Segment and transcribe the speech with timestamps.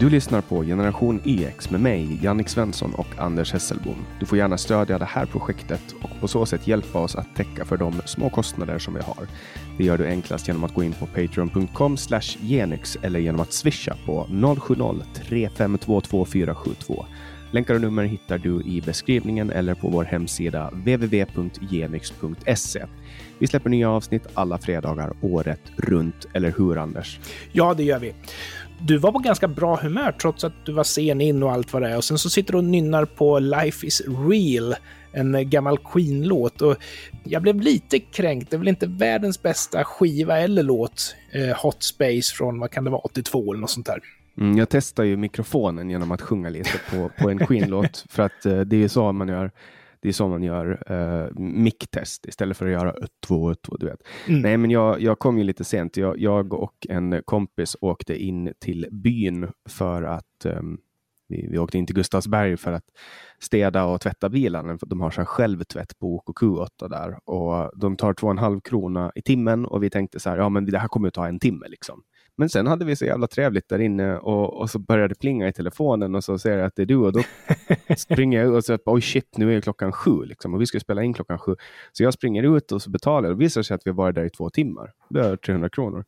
[0.00, 4.06] Du lyssnar på Generation EX med mig, Jannik Svensson och Anders Hesselbom.
[4.20, 7.64] Du får gärna stödja det här projektet och på så sätt hjälpa oss att täcka
[7.64, 9.26] för de små kostnader som vi har.
[9.78, 11.96] Det gör du enklast genom att gå in på patreon.com
[12.40, 17.04] genyx eller genom att swisha på 070-3522
[17.50, 22.84] Länkar och nummer hittar du i beskrivningen eller på vår hemsida www.genyx.se.
[23.38, 27.20] Vi släpper nya avsnitt alla fredagar året runt, eller hur Anders?
[27.52, 28.14] Ja, det gör vi
[28.80, 31.82] du var på ganska bra humör trots att du var sen in och allt vad
[31.82, 31.96] det är.
[31.96, 34.74] Och sen så sitter du och nynnar på Life is real,
[35.12, 36.62] en gammal Queen-låt.
[36.62, 36.76] Och
[37.24, 38.50] jag blev lite kränkt.
[38.50, 42.84] Det är väl inte världens bästa skiva eller låt, eh, Hot Space från, vad kan
[42.84, 44.00] det vara, 82 eller något sånt där.
[44.40, 48.46] Mm, jag testar ju mikrofonen genom att sjunga lite på, på en Queen-låt, för att
[48.46, 49.50] eh, det är så man gör
[50.00, 53.76] det är så man gör uh, mic-test istället för att göra ett, två, ett, två,
[53.76, 54.00] du vet.
[54.28, 54.40] Mm.
[54.40, 55.96] Nej, men jag, jag kom ju lite sent.
[55.96, 60.78] Jag, jag och en kompis åkte in till byn för att um,
[61.28, 62.84] vi, vi åkte in till Gustavsberg för att
[63.38, 64.78] städa och tvätta bilen.
[64.86, 68.60] De har så här självtvätt på OKQ8 där och de tar två och en halv
[68.60, 71.28] krona i timmen och vi tänkte så här, ja men det här kommer att ta
[71.28, 72.02] en timme liksom.
[72.38, 75.48] Men sen hade vi så jävla trevligt där inne och, och så började det plinga
[75.48, 77.22] i telefonen och så ser jag att det är du och då
[77.96, 80.80] springer jag ut och säger oj shit, nu är klockan sju liksom, och vi ska
[80.80, 81.56] spela in klockan sju.
[81.92, 84.24] Så jag springer ut och så betalar och det visar sig att vi varit där
[84.24, 84.92] i två timmar.
[85.10, 86.04] Det är 300 kronor.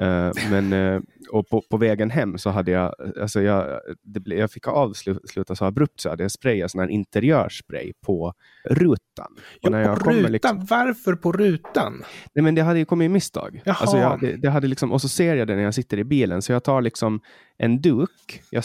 [0.00, 4.50] Uh, men, uh, och på, på, vägen hem så hade jag, alltså jag, det, jag
[4.50, 8.32] fick avsluta så abrupt så hade jag sprayat sån här interiörspray på
[8.64, 9.36] rutan.
[9.60, 10.32] Ja, när jag på rutan?
[10.32, 12.04] Liksom, Varför på rutan?
[12.34, 13.62] Nej men det hade ju kommit i misstag.
[13.66, 16.04] Alltså jag, det, det, hade liksom, och så ser jag det när jag sitter i
[16.04, 17.20] bilen så jag tar liksom
[17.58, 18.64] en duk, jag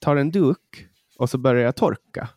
[0.00, 0.88] tar en duk
[1.18, 2.28] och så börjar jag torka.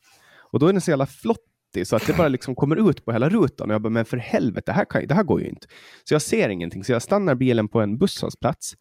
[0.51, 1.46] Och då är den så jävla flott
[1.85, 3.69] så att det bara liksom kommer ut på hela rutan.
[3.69, 5.67] Och jag bara, men för helvete, det här, kan, det här går ju inte.
[6.03, 8.75] Så jag ser ingenting, så jag stannar bilen på en busshållplats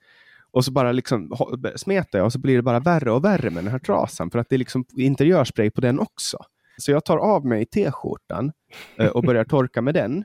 [0.51, 1.37] och så bara liksom
[1.77, 4.39] smetar jag och så blir det bara värre och värre med den här trasan för
[4.39, 6.39] att det är liksom interiörspray på den också.
[6.79, 8.53] Så jag tar av mig t-skjortan
[8.99, 10.25] eh, och börjar torka med den.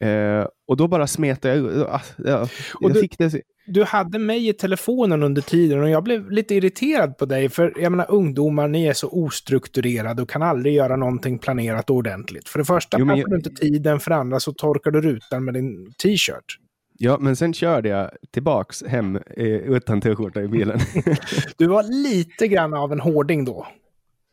[0.00, 1.76] Eh, och då bara smetar jag ut.
[1.76, 2.48] Uh, jag,
[2.80, 3.34] du, fick det
[3.66, 7.48] du hade mig i telefonen under tiden och jag blev lite irriterad på dig.
[7.48, 12.48] För jag menar, ungdomar, ni är så ostrukturerade och kan aldrig göra någonting planerat ordentligt.
[12.48, 13.30] För det första jo, jag...
[13.30, 16.58] du inte tiden, för det andra så torkar du rutan med din t-shirt.
[16.98, 20.78] Ja, men sen körde jag tillbaks hem eh, utan t-skjorta i bilen.
[21.56, 23.66] du var lite grann av en hårding då.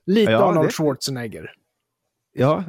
[0.06, 0.72] Lite ja, Arnold det...
[0.72, 1.52] Schwarzenegger.
[2.40, 2.64] Ja,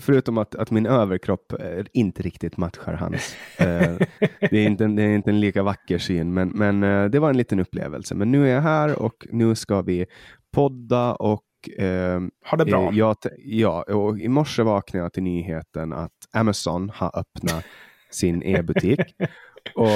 [0.00, 1.52] förutom att, att min överkropp
[1.92, 3.36] inte riktigt matchar hans.
[3.58, 3.66] Eh,
[4.50, 7.30] det, är inte, det är inte en lika vacker syn, men, men eh, det var
[7.30, 8.14] en liten upplevelse.
[8.14, 10.06] Men nu är jag här och nu ska vi
[10.52, 11.44] podda och
[11.78, 12.20] eh,
[12.50, 12.90] ha det bra.
[12.92, 17.64] Jag, ja, och i morse vaknade jag till nyheten att Amazon har öppnat
[18.10, 19.00] sin e-butik.
[19.74, 19.88] Och,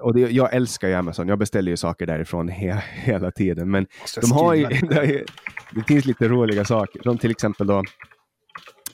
[0.00, 1.28] och det, jag älskar ju Amazon.
[1.28, 3.70] Jag beställer ju saker därifrån he, hela tiden.
[3.70, 3.86] Men
[4.20, 5.24] de har ju, det,
[5.74, 7.02] det finns lite roliga saker.
[7.02, 7.82] Som till exempel då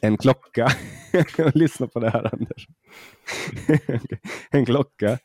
[0.01, 0.69] en klocka.
[1.55, 2.69] Lyssna på det här Anders.
[4.51, 5.19] en klocka.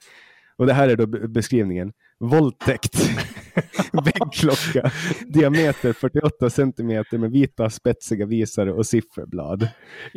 [0.57, 1.93] Och det här är då beskrivningen.
[2.19, 2.95] Våldtäkt.
[4.03, 4.91] Väggklocka.
[5.27, 9.67] Diameter 48 centimeter med vita spetsiga visare och sifferblad.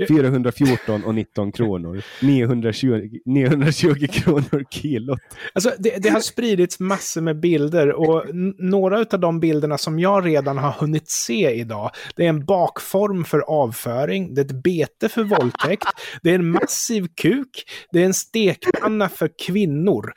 [0.08, 2.02] 414 och 19 kronor.
[2.22, 5.18] 920, 920 kronor kilot.
[5.54, 8.24] Alltså, det, det har spridits massor med bilder och
[8.58, 13.24] några av de bilderna som jag redan har hunnit se idag, det är en bakform
[13.24, 15.86] för avföring, det är ett bete för våldtäkt,
[16.22, 20.12] det är en massiv kuk, det är en stekpanna för kvinnor.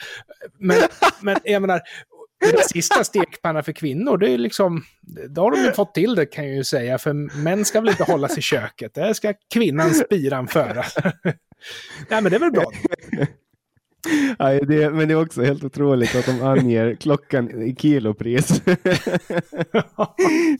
[0.59, 0.78] Men,
[1.22, 1.81] men jag menar,
[2.39, 4.83] den sista stekpanna för kvinnor, det är liksom...
[5.29, 7.13] Då har de ju fått till det kan jag ju säga, för
[7.44, 8.94] män ska väl inte hållas i köket.
[8.94, 10.83] Det ska kvinnan spiran föra.
[12.09, 12.72] Nej, men det är väl bra.
[14.38, 18.61] Ja, det, men det är också helt otroligt att de anger klockan i kilopris.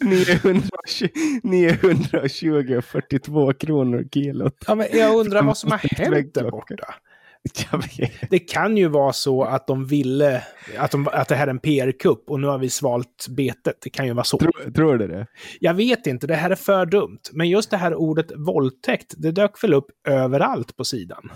[0.02, 1.10] 920,
[1.44, 4.64] 920 42 kronor kilot.
[4.68, 6.96] Ja, men jag undrar vad som har hänt där borta.
[8.30, 10.44] Det kan ju vara så att de ville
[10.78, 13.78] att, de, att det här är en PR-kupp och nu har vi svalt betet.
[13.82, 14.38] Det kan ju vara så.
[14.38, 15.28] Tror, tror du det?
[15.60, 17.20] Jag vet inte, det här är för dumt.
[17.32, 21.32] Men just det här ordet våldtäkt, det dök väl upp överallt på sidan.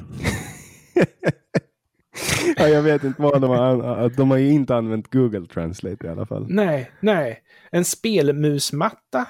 [2.58, 6.10] ja, jag vet inte vad de har De har ju inte använt Google Translate i
[6.10, 6.46] alla fall.
[6.50, 7.40] Nej, nej.
[7.72, 9.28] En spelmusmatta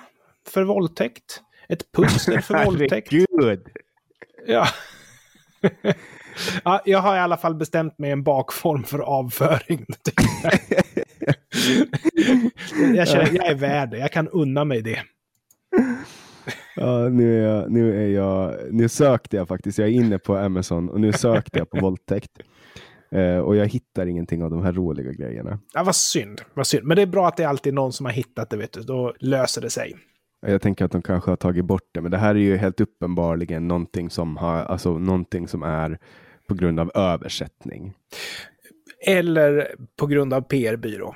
[0.47, 1.41] för våldtäkt.
[1.69, 3.11] Ett pussel för våldtäkt.
[3.11, 3.67] Herregud!
[4.47, 4.67] Ja.
[6.63, 9.85] ja, jag har i alla fall bestämt mig en bakform för avföring.
[12.95, 14.99] jag, känner, jag är värd det, jag kan unna mig det.
[16.75, 20.37] Ja, nu, är jag, nu, är jag, nu sökte jag faktiskt, jag är inne på
[20.37, 22.31] Amazon och nu sökte jag på våldtäkt.
[23.15, 25.59] Uh, och jag hittar ingenting av de här roliga grejerna.
[25.73, 26.41] Ja, vad synd.
[26.53, 26.85] vad synd.
[26.85, 28.81] Men det är bra att det är alltid någon som har hittat det, vet du.
[28.81, 29.95] Då löser det sig.
[30.45, 32.81] Jag tänker att de kanske har tagit bort det, men det här är ju helt
[32.81, 35.99] uppenbarligen någonting som, har, alltså, någonting som är
[36.47, 37.93] på grund av översättning.
[39.05, 39.67] Eller
[39.99, 41.15] på grund av PR-byrå.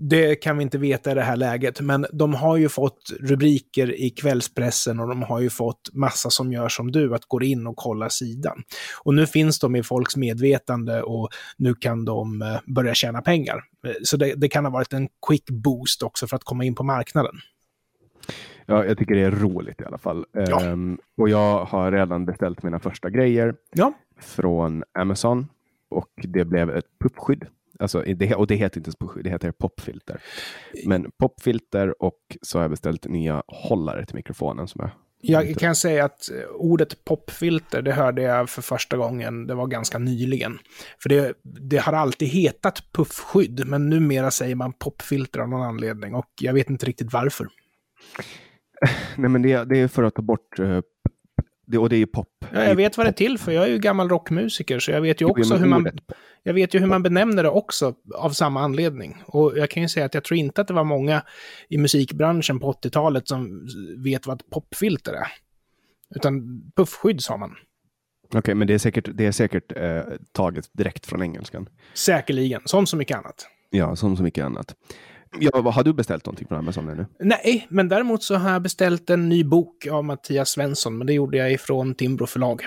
[0.00, 4.00] Det kan vi inte veta i det här läget, men de har ju fått rubriker
[4.00, 7.66] i kvällspressen och de har ju fått massa som gör som du, att gå in
[7.66, 8.62] och kolla sidan.
[9.04, 13.64] Och nu finns de i folks medvetande och nu kan de eh, börja tjäna pengar.
[13.86, 16.74] Eh, så det, det kan ha varit en quick boost också för att komma in
[16.74, 17.34] på marknaden.
[18.70, 20.26] Ja, jag tycker det är roligt i alla fall.
[20.32, 20.72] Ja.
[20.72, 23.92] Um, och jag har redan beställt mina första grejer ja.
[24.20, 25.48] från Amazon
[25.88, 27.46] och det blev ett puppskydd.
[27.78, 30.20] Alltså, det, och det heter inte puppskydd, det heter popfilter.
[30.86, 35.74] Men popfilter och så har jag beställt nya hållare till mikrofonen som jag jag kan
[35.74, 40.58] säga att ordet popfilter, det hörde jag för första gången, det var ganska nyligen.
[41.02, 46.14] För det, det har alltid hetat puffskydd, men numera säger man popfilter av någon anledning
[46.14, 47.48] och jag vet inte riktigt varför.
[49.16, 50.80] Nej, men det, det är för att ta bort uh,
[51.66, 52.44] det, och det är pop.
[52.52, 53.52] Ja, jag vet vad det är till för.
[53.52, 55.88] Jag är ju gammal rockmusiker, så jag vet ju också hur man,
[56.42, 59.22] jag vet ju hur man benämner det också av samma anledning.
[59.26, 61.22] Och jag kan ju säga att jag tror inte att det var många
[61.68, 63.68] i musikbranschen på 80-talet som
[64.04, 65.28] vet vad ett popfilter är.
[66.14, 67.50] Utan puffskydd sa man.
[68.28, 70.02] Okej, okay, men det är säkert, det är säkert eh,
[70.32, 71.68] taget direkt från engelskan.
[71.94, 73.46] Säkerligen, som så mycket annat.
[73.70, 74.74] Ja, som så mycket annat.
[75.40, 77.06] Ja, har du beställt någonting från Amazon nu?
[77.20, 81.12] Nej, men däremot så har jag beställt en ny bok av Mattias Svensson, men det
[81.12, 82.66] gjorde jag ifrån Timbro förlag.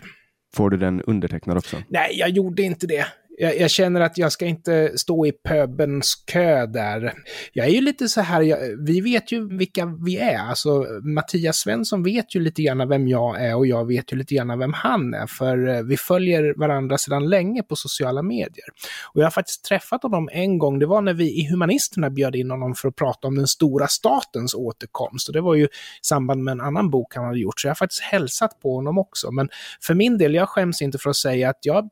[0.56, 1.78] Får du den undertecknad också?
[1.90, 3.06] Nej, jag gjorde inte det
[3.42, 7.14] jag, jag, känner att jag ska inte stå i pöbens kö där.
[7.54, 10.38] Jag är ju lite så här, jag, vi vet ju vilka vi är.
[10.38, 14.36] Alltså Mattias Svensson vet ju lite grann vem jag är och jag vet ju lite
[14.36, 15.28] grann vem han är.
[15.28, 18.66] För eh, vi följer varandra sedan länge på sociala medier.
[19.14, 22.36] Och jag har faktiskt träffat honom en gång, det var när vi i Humanisterna bjöd
[22.36, 25.28] in honom för att prata om den stora statens återkomst.
[25.28, 25.70] Och det var ju i
[26.02, 28.98] samband med en annan bok han hade gjort, så jag har faktiskt hälsat på honom
[28.98, 29.32] också.
[29.32, 29.50] Men
[29.82, 31.90] för min del, jag skäms inte för att säga att jag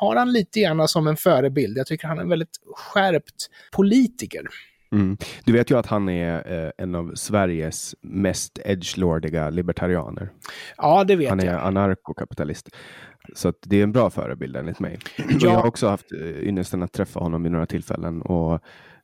[0.00, 1.78] har han lite grann gärna som en förebild.
[1.78, 4.46] Jag tycker han är en väldigt skärpt politiker.
[4.92, 5.16] Mm.
[5.44, 10.30] Du vet ju att han är eh, en av Sveriges mest edgelordiga libertarianer.
[10.76, 11.30] Ja, det vet jag.
[11.30, 11.62] Han är jag.
[11.62, 12.68] anarkokapitalist.
[13.34, 14.98] Så det är en bra förebild enligt mig.
[15.16, 15.24] Ja.
[15.40, 18.22] Jag har också haft eh, ynnesten att träffa honom vid några tillfällen.
[18.22, 18.60] Och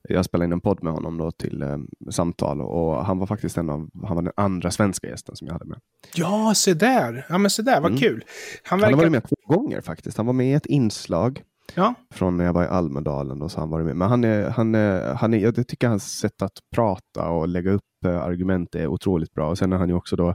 [0.08, 1.78] jag spelade in en podd med honom då till eh,
[2.10, 5.54] samtal och han var faktiskt en av, han var den andra svenska gästen som jag
[5.54, 5.78] hade med.
[6.14, 7.26] Ja, se där!
[7.28, 8.00] Ja, men se där, vad mm.
[8.00, 8.24] kul!
[8.62, 8.90] Han, verkar...
[8.90, 10.16] han har varit med två gånger faktiskt.
[10.16, 11.42] Han var med i ett inslag
[11.74, 11.94] Ja.
[12.10, 13.96] Från när jag var i Almedalen och så han varit med.
[13.96, 17.70] Men han är, han är, han är, jag tycker hans sätt att prata och lägga
[17.70, 19.48] upp eh, argument är otroligt bra.
[19.48, 20.34] Och sen är han ju också då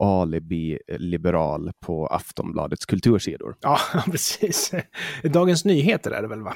[0.00, 3.56] alibi-liberal på Aftonbladets kultursidor.
[3.60, 4.72] Ja, precis.
[5.22, 6.54] Dagens Nyheter är det väl va?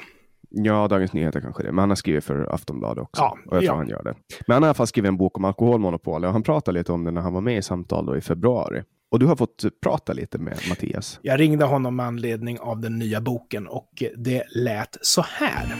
[0.49, 1.71] Ja, Dagens Nyheter kanske det.
[1.71, 3.21] Men han har skrivit för Aftonbladet också.
[3.21, 3.75] Ja, och jag tror ja.
[3.75, 4.15] han gör det.
[4.47, 6.91] Men han har i alla fall skrivit en bok om alkoholmonopolet och han pratade lite
[6.91, 8.83] om det när han var med i samtal då i februari.
[9.11, 11.19] Och du har fått prata lite med Mattias.
[11.21, 15.75] Jag ringde honom med anledning av den nya boken och det lät så här.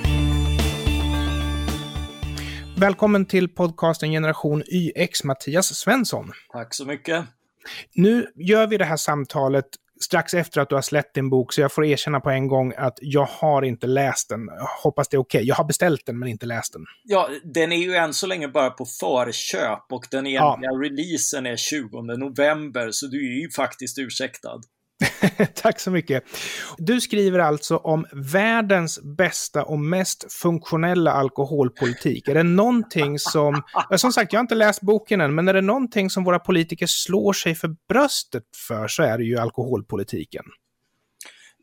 [2.78, 6.31] Välkommen till podcasten Generation YX, Mattias Svensson.
[6.51, 7.25] Tack så mycket.
[7.94, 9.66] Nu gör vi det här samtalet
[10.03, 12.74] strax efter att du har släppt din bok, så jag får erkänna på en gång
[12.77, 14.47] att jag har inte läst den.
[14.47, 15.40] Jag hoppas det är okej.
[15.40, 15.47] Okay.
[15.47, 16.85] Jag har beställt den, men inte läst den.
[17.04, 20.80] Ja, den är ju än så länge bara på förköp och den egentliga ja.
[20.80, 24.61] releasen är 20 november, så du är ju faktiskt ursäktad.
[25.55, 26.23] Tack så mycket.
[26.77, 32.27] Du skriver alltså om världens bästa och mest funktionella alkoholpolitik.
[32.27, 33.61] Är det någonting som,
[33.97, 36.87] som sagt, jag har inte läst boken än, men är det någonting som våra politiker
[36.87, 40.45] slår sig för bröstet för så är det ju alkoholpolitiken.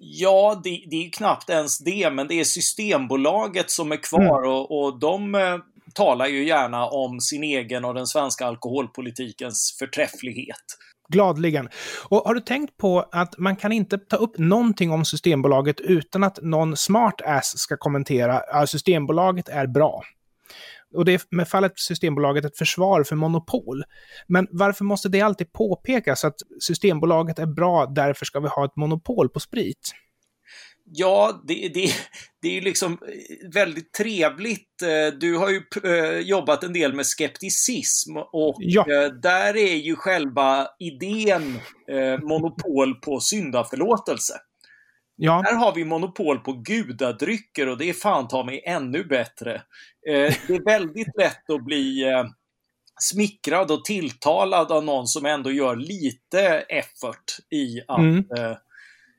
[0.01, 4.51] Ja, det, det är knappt ens det, men det är Systembolaget som är kvar mm.
[4.51, 5.59] och, och de eh,
[5.95, 10.65] talar ju gärna om sin egen och den svenska alkoholpolitikens förträfflighet.
[11.09, 11.69] Gladligen.
[12.09, 16.25] Och har du tänkt på att man kan inte ta upp någonting om Systembolaget utan
[16.25, 20.03] att någon smart ass ska kommentera att Systembolaget är bra.
[20.95, 23.85] Och det är med fallet Systembolaget ett försvar för monopol.
[24.27, 28.77] Men varför måste det alltid påpekas att Systembolaget är bra, därför ska vi ha ett
[28.77, 29.93] monopol på sprit?
[30.93, 31.91] Ja, det, det,
[32.43, 34.83] det är ju liksom eh, väldigt trevligt.
[34.83, 38.85] Eh, du har ju eh, jobbat en del med skepticism och ja.
[39.09, 41.61] där är ju själva idén
[42.23, 44.35] monopol på syndaförlåtelse.
[45.17, 45.43] Ja.
[45.47, 49.63] Här har vi monopol på gudadrycker och det är fan ta mig ännu bättre.
[50.05, 52.05] Det är väldigt lätt att bli
[53.01, 58.25] smickrad och tilltalad av någon som ändå gör lite effort i att mm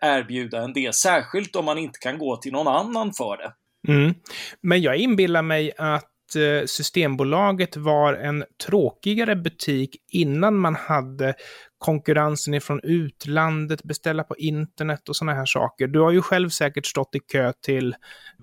[0.01, 3.53] erbjuda en det, särskilt om man inte kan gå till någon annan för det.
[3.87, 4.13] Mm.
[4.61, 11.33] Men jag inbillar mig att eh, Systembolaget var en tråkigare butik innan man hade
[11.77, 15.87] konkurrensen ifrån utlandet, beställa på internet och sådana här saker.
[15.87, 17.95] Du har ju själv säkert stått i kö till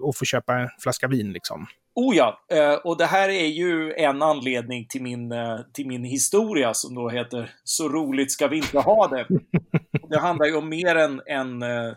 [0.09, 1.67] att få köpa en flaska vin liksom.
[1.97, 6.05] Oh ja, eh, och det här är ju en anledning till min, eh, till min
[6.05, 9.27] historia som då heter Så roligt ska vi inte ha det.
[10.09, 11.93] Det handlar ju om mer än, än eh,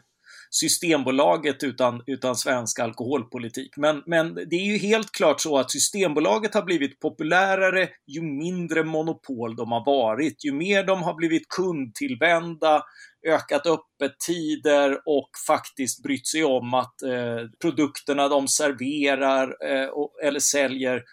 [0.52, 3.78] Systembolaget utan, utan svensk alkoholpolitik.
[3.78, 8.84] Men, men det är ju helt klart så att Systembolaget har blivit populärare ju mindre
[8.84, 10.46] monopol de har varit.
[10.46, 12.84] Ju mer de har blivit kundtillvända,
[13.28, 19.90] ökat öppettider och faktiskt brytt sig om att eh, produkterna de serverar eh,
[20.24, 21.04] eller säljer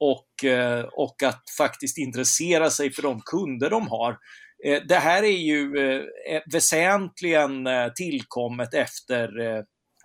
[0.00, 4.18] och, eh, och att faktiskt intressera sig för de kunder de har.
[4.64, 9.28] Eh, det här är ju eh, väsentligen eh, tillkommet efter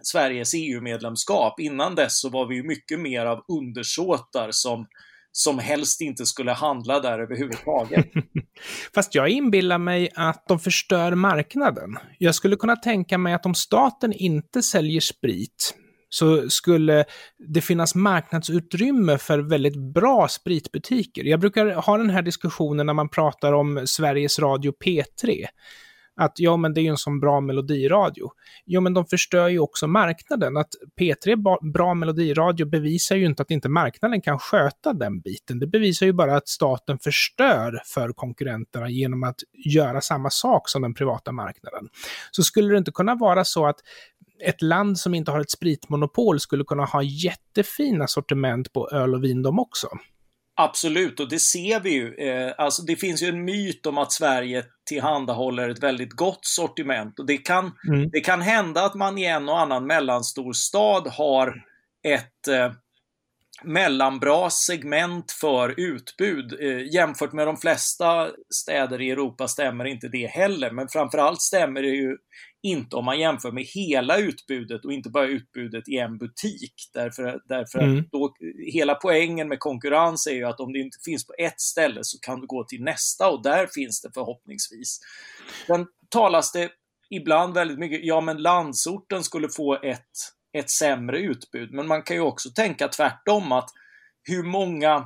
[0.03, 1.59] Sveriges EU-medlemskap.
[1.59, 4.87] Innan dess så var vi ju mycket mer av undersåtar som
[5.33, 8.05] som helst inte skulle handla där överhuvudtaget.
[8.95, 11.97] Fast jag inbillar mig att de förstör marknaden.
[12.17, 15.75] Jag skulle kunna tänka mig att om staten inte säljer sprit,
[16.13, 17.05] så skulle
[17.53, 21.23] det finnas marknadsutrymme för väldigt bra spritbutiker.
[21.23, 25.45] Jag brukar ha den här diskussionen när man pratar om Sveriges Radio P3
[26.15, 28.31] att ja, men det är ju en sån bra melodiradio.
[28.65, 30.57] Jo, men de förstör ju också marknaden.
[30.57, 35.59] Att P3 bra melodiradio bevisar ju inte att inte marknaden kan sköta den biten.
[35.59, 40.81] Det bevisar ju bara att staten förstör för konkurrenterna genom att göra samma sak som
[40.81, 41.89] den privata marknaden.
[42.31, 43.79] Så skulle det inte kunna vara så att
[44.43, 49.23] ett land som inte har ett spritmonopol skulle kunna ha jättefina sortiment på öl och
[49.23, 49.87] vin de också.
[50.55, 52.15] Absolut, och det ser vi ju.
[52.15, 57.19] Eh, alltså det finns ju en myt om att Sverige tillhandahåller ett väldigt gott sortiment.
[57.19, 58.09] Och det kan, mm.
[58.09, 61.63] det kan hända att man i en och annan mellanstor stad har
[62.03, 62.71] ett eh,
[63.63, 66.61] mellanbra segment för utbud.
[66.61, 71.81] Eh, jämfört med de flesta städer i Europa stämmer inte det heller, men framförallt stämmer
[71.81, 72.17] det ju
[72.63, 76.73] inte om man jämför med hela utbudet och inte bara utbudet i en butik.
[76.93, 77.99] Därför, därför mm.
[77.99, 78.33] att då,
[78.73, 82.19] hela poängen med konkurrens är ju att om det inte finns på ett ställe så
[82.19, 84.99] kan du gå till nästa och där finns det förhoppningsvis.
[85.67, 86.69] Sen talas det
[87.09, 90.11] ibland väldigt mycket, ja men landsorten skulle få ett,
[90.57, 93.69] ett sämre utbud, men man kan ju också tänka tvärtom att
[94.23, 95.05] hur många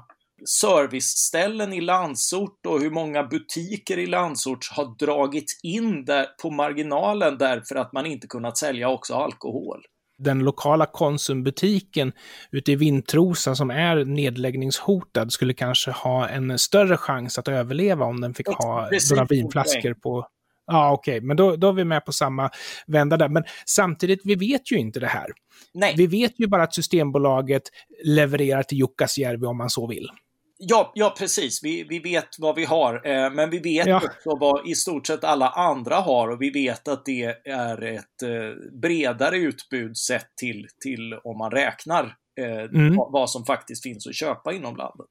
[0.61, 7.37] serviceställen i Landsort och hur många butiker i Landsort har dragits in där på marginalen
[7.37, 9.81] därför att man inte kunnat sälja också alkohol.
[10.17, 12.13] Den lokala konsumbutiken
[12.51, 18.21] ute i Vintrosa som är nedläggningshotad skulle kanske ha en större chans att överleva om
[18.21, 20.27] den fick ha några vinflaskor på
[20.67, 21.27] Ja, okej, okay.
[21.27, 22.49] men då, då är vi med på samma
[22.87, 23.29] vända där.
[23.29, 25.27] Men samtidigt, vi vet ju inte det här.
[25.73, 25.93] Nej.
[25.97, 27.63] Vi vet ju bara att Systembolaget
[28.03, 30.09] levererar till Jukkasjärvi om man så vill.
[30.57, 31.63] Ja, ja precis.
[31.63, 33.97] Vi, vi vet vad vi har, eh, men vi vet ja.
[33.97, 38.23] också vad i stort sett alla andra har och vi vet att det är ett
[38.23, 42.95] eh, bredare utbud sett till, till om man räknar eh, mm.
[42.95, 45.07] vad som faktiskt finns att köpa inom landet.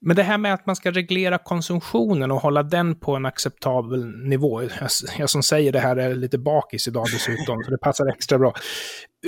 [0.00, 4.28] Men det här med att man ska reglera konsumtionen och hålla den på en acceptabel
[4.28, 4.62] nivå.
[4.62, 4.70] Jag,
[5.18, 8.54] jag som säger det här är lite bakis idag dessutom, så det passar extra bra.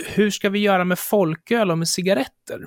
[0.07, 2.61] Hur ska vi göra med folköl och med cigaretter?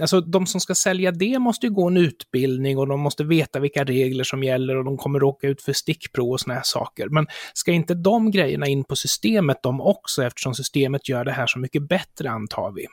[0.00, 3.60] Alltså de som ska sälja det måste ju gå en utbildning och de måste veta
[3.60, 7.08] vilka regler som gäller och de kommer råka ut för stickprov och såna här saker.
[7.08, 11.46] Men ska inte de grejerna in på systemet de också eftersom systemet gör det här
[11.46, 12.86] så mycket bättre antar vi?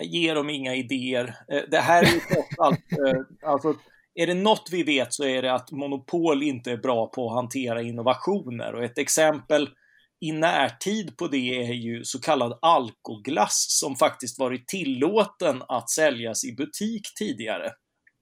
[0.00, 1.34] Ge dem inga idéer.
[1.52, 3.74] Eh, det här är ju trots allt, eh, alltså,
[4.14, 7.34] är det något vi vet så är det att monopol inte är bra på att
[7.34, 8.74] hantera innovationer.
[8.74, 9.68] Och ett exempel
[10.20, 16.44] i närtid på det är ju så kallad alkoglass som faktiskt varit tillåten att säljas
[16.44, 17.72] i butik tidigare.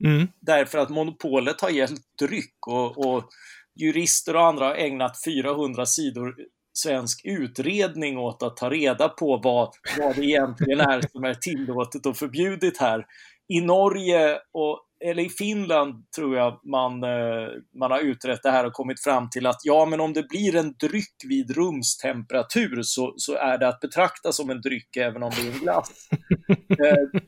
[0.05, 0.29] Mm.
[0.41, 3.29] Därför att monopolet har gällt dryck och, och
[3.81, 6.35] jurister och andra har ägnat 400 sidor
[6.83, 12.07] svensk utredning åt att ta reda på vad, vad det egentligen är som är tillåtet
[12.07, 13.07] och förbjudet här.
[13.49, 18.67] I Norge och eller i Finland tror jag man, eh, man har utrett det här
[18.67, 23.15] och kommit fram till att ja, men om det blir en dryck vid rumstemperatur så,
[23.17, 26.09] så är det att betrakta som en dryck även om det är en glass.
[26.69, 27.21] eh,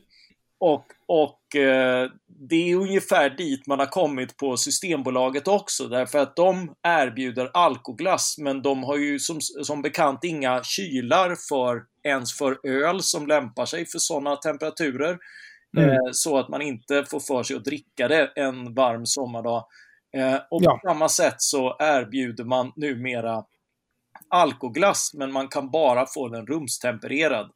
[0.59, 2.09] och och eh,
[2.49, 8.35] det är ungefär dit man har kommit på Systembolaget också, därför att de erbjuder alkoglass,
[8.37, 13.65] men de har ju som, som bekant inga kylar för ens för öl som lämpar
[13.65, 15.17] sig för sådana temperaturer.
[15.77, 15.89] Mm.
[15.89, 19.65] Eh, så att man inte får för sig att dricka det en varm sommardag.
[20.17, 20.71] Eh, och ja.
[20.71, 23.43] på samma sätt så erbjuder man numera
[24.27, 27.51] alkoglass, men man kan bara få den rumstempererad.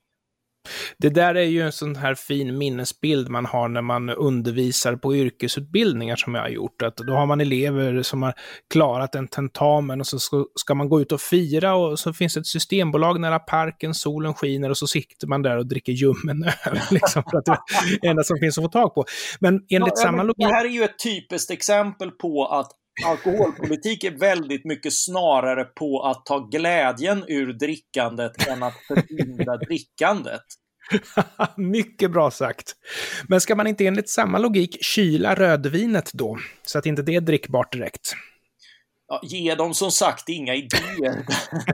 [0.97, 5.15] Det där är ju en sån här fin minnesbild man har när man undervisar på
[5.15, 6.81] yrkesutbildningar som jag har gjort.
[6.81, 8.33] Att då har man elever som har
[8.73, 10.19] klarat en tentamen och så
[10.55, 14.33] ska man gå ut och fira och så finns det ett systembolag nära parken, solen
[14.33, 16.79] skiner och så sitter man där och dricker ljummen öl.
[16.91, 19.05] Liksom, för att det är det enda som finns att få tag på.
[19.39, 20.47] Men enligt ja, samma logik...
[20.47, 22.71] Det här är ju ett typiskt exempel på att
[23.05, 30.43] alkoholpolitik är väldigt mycket snarare på att ta glädjen ur drickandet än att förhindra drickandet.
[31.57, 32.73] mycket bra sagt.
[33.27, 37.21] Men ska man inte enligt samma logik kyla rödvinet då, så att inte det är
[37.21, 38.13] drickbart direkt?
[39.09, 41.25] Ja, ge dem som sagt inga idéer.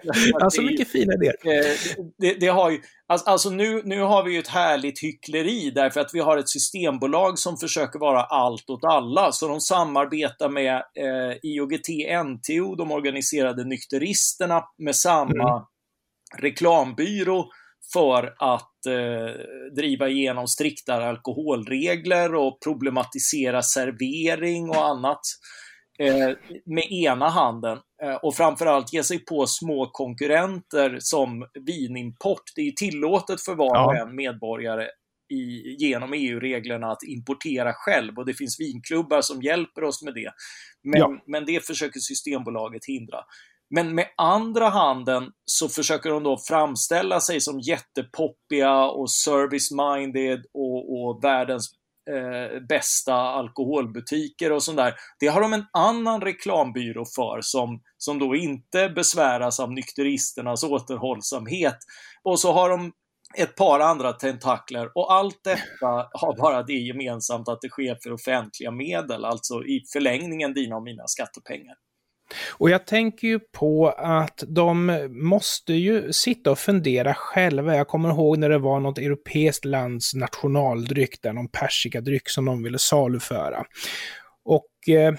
[0.40, 1.36] ja, så mycket fina idéer.
[1.46, 1.76] Eh,
[2.18, 6.14] det, det, har ju, alltså, nu, nu har vi ju ett härligt hyckleri därför att
[6.14, 9.32] vi har ett systembolag som försöker vara allt åt alla.
[9.32, 15.66] Så de samarbetar med eh, IOGT-NTO, de organiserade nykteristerna, med samma mm.
[16.38, 17.50] reklambyrå
[17.94, 19.42] för att eh,
[19.76, 25.22] driva igenom striktare alkoholregler och problematisera servering och annat
[26.00, 26.30] eh,
[26.66, 32.44] med ena handen eh, och framförallt ge sig på små konkurrenter som vinimport.
[32.56, 34.88] Det är tillåtet för var och en medborgare
[35.34, 40.32] i, genom EU-reglerna att importera själv och det finns vinklubbar som hjälper oss med det.
[40.84, 41.18] Men, ja.
[41.28, 43.20] men det försöker Systembolaget hindra.
[43.76, 51.06] Men med andra handen så försöker de då framställa sig som jättepoppiga och service-minded och,
[51.06, 51.72] och världens
[52.12, 54.94] eh, bästa alkoholbutiker och sånt där.
[55.20, 61.78] Det har de en annan reklambyrå för som, som då inte besväras av nykteristernas återhållsamhet.
[62.24, 62.92] Och så har de
[63.38, 68.14] ett par andra tentakler och allt detta har bara det gemensamt att det sker för
[68.14, 71.76] offentliga medel, alltså i förlängningen dina och mina skattepengar.
[72.52, 77.76] Och jag tänker ju på att de måste ju sitta och fundera själva.
[77.76, 82.64] Jag kommer ihåg när det var något europeiskt lands nationaldryck, där någon persikadryck som de
[82.64, 83.64] ville saluföra.
[84.46, 85.14] Och eh,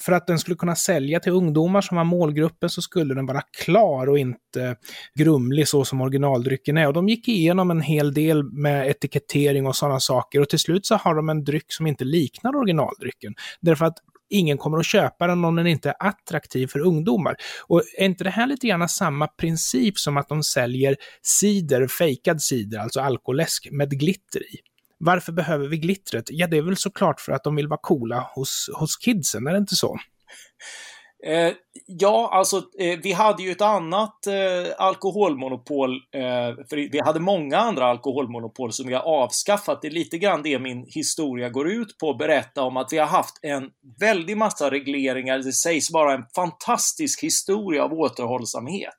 [0.00, 3.42] för att den skulle kunna sälja till ungdomar som var målgruppen så skulle den vara
[3.64, 4.76] klar och inte
[5.18, 6.86] grumlig så som originaldrycken är.
[6.86, 10.86] Och de gick igenom en hel del med etikettering och sådana saker och till slut
[10.86, 13.34] så har de en dryck som inte liknar originaldrycken.
[13.60, 13.98] Därför att
[14.30, 17.36] ingen kommer att köpa den om den inte är attraktiv för ungdomar.
[17.66, 22.42] Och är inte det här lite grann samma princip som att de säljer cider, fejkad
[22.42, 24.56] cider, alltså alkoläsk, med glitter i?
[24.98, 26.24] Varför behöver vi glittret?
[26.28, 29.52] Ja, det är väl såklart för att de vill vara coola hos, hos kidsen, är
[29.52, 29.98] det inte så?
[31.26, 31.52] Eh,
[31.86, 37.58] ja, alltså eh, vi hade ju ett annat eh, alkoholmonopol, eh, för vi hade många
[37.58, 39.82] andra alkoholmonopol som vi har avskaffat.
[39.82, 42.98] Det är lite grann det min historia går ut på, att berätta om att vi
[42.98, 45.38] har haft en väldig massa regleringar.
[45.38, 48.94] Det sägs vara en fantastisk historia av återhållsamhet.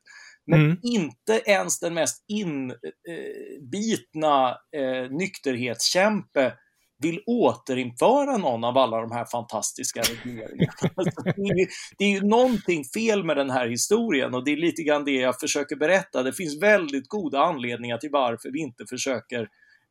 [0.48, 0.78] Men mm.
[0.82, 6.54] inte ens den mest inbitna eh, nykterhetskämpe
[6.98, 10.74] vill återinföra någon av alla de här fantastiska regleringarna.
[10.96, 14.58] Alltså, det, är, det är ju någonting fel med den här historien och det är
[14.58, 16.24] lite grann det jag försöker berätta.
[16.24, 19.48] Det finns väldigt goda anledningar till varför vi inte försöker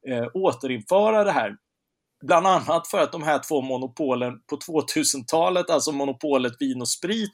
[0.08, 1.56] eh, återinföra det här.
[2.26, 7.32] Bland annat för att de här två monopolen på 2000-talet, alltså monopolet vin och sprit,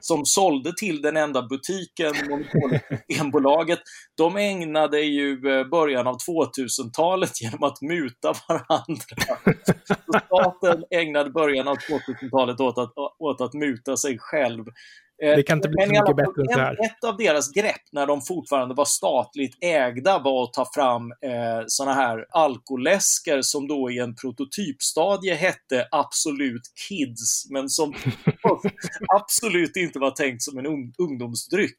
[0.00, 3.78] som sålde till den enda butiken, Monopolbolaget,
[4.16, 9.54] de ägnade ju eh, början av 2000-talet genom att muta varandra.
[9.84, 14.64] Så staten ägnade början av 2000-talet åt att, åt att muta sig själv.
[15.22, 16.72] Eh, det kan inte bli så mycket bättre än så här.
[16.72, 21.64] Ett av deras grepp när de fortfarande var statligt ägda var att ta fram eh,
[21.66, 27.94] såna här alkoläsker som då i en prototypstadie hette Absolut Kids, men som
[29.14, 31.78] absolut inte var tänkt som en un ungdomsdryck.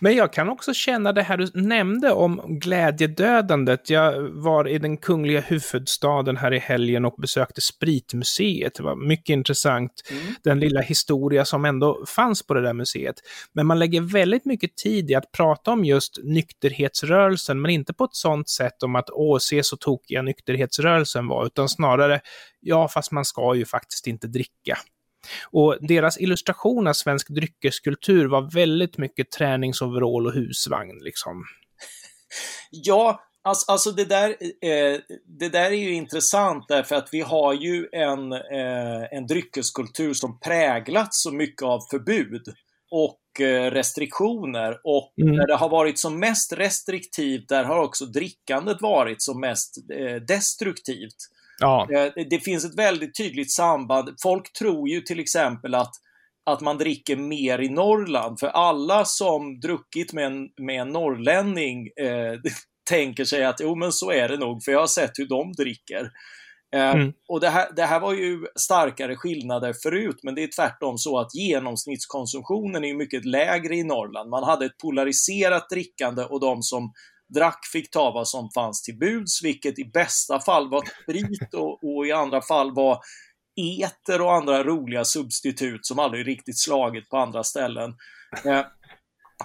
[0.00, 3.90] Men jag kan också känna det här du nämnde om glädjedödandet.
[3.90, 8.74] Jag var i den kungliga huvudstaden här i helgen och besökte Spritmuseet.
[8.74, 10.34] Det var mycket intressant, mm.
[10.42, 13.16] den lilla historia som ändå fanns på det där museet.
[13.52, 18.04] Men man lägger väldigt mycket tid i att prata om just nykterhetsrörelsen, men inte på
[18.04, 22.20] ett sånt sätt om att åh, se så tokiga nykterhetsrörelsen var, utan snarare
[22.60, 24.78] ja, fast man ska ju faktiskt inte dricka.
[25.50, 31.44] Och deras illustration av svensk dryckeskultur var väldigt mycket träningsoverall och husvagn liksom.
[32.70, 37.52] Ja, Alltså, alltså det, där, eh, det där är ju intressant därför att vi har
[37.54, 42.42] ju en, eh, en dryckeskultur som präglats så mycket av förbud
[42.90, 44.80] och eh, restriktioner.
[44.84, 45.36] Och mm.
[45.36, 50.14] när det har varit som mest restriktivt, där har också drickandet varit som mest eh,
[50.14, 51.16] destruktivt.
[51.60, 51.88] Ja.
[51.92, 54.14] Eh, det finns ett väldigt tydligt samband.
[54.22, 55.92] Folk tror ju till exempel att
[56.46, 58.40] att man dricker mer i Norrland.
[58.40, 62.40] För alla som druckit med en, med en norrlänning eh,
[62.90, 65.52] tänker sig att jo men så är det nog, för jag har sett hur de
[65.52, 66.10] dricker.
[66.74, 67.12] Eh, mm.
[67.28, 71.18] Och det här, det här var ju starkare skillnader förut, men det är tvärtom så
[71.18, 74.30] att genomsnittskonsumtionen är mycket lägre i Norrland.
[74.30, 76.92] Man hade ett polariserat drickande och de som
[77.34, 81.84] drack fick ta vad som fanns till buds, vilket i bästa fall var sprit och,
[81.84, 82.98] och i andra fall var
[83.56, 87.94] eter och andra roliga substitut som aldrig riktigt slagit på andra ställen.
[88.44, 88.60] Eh,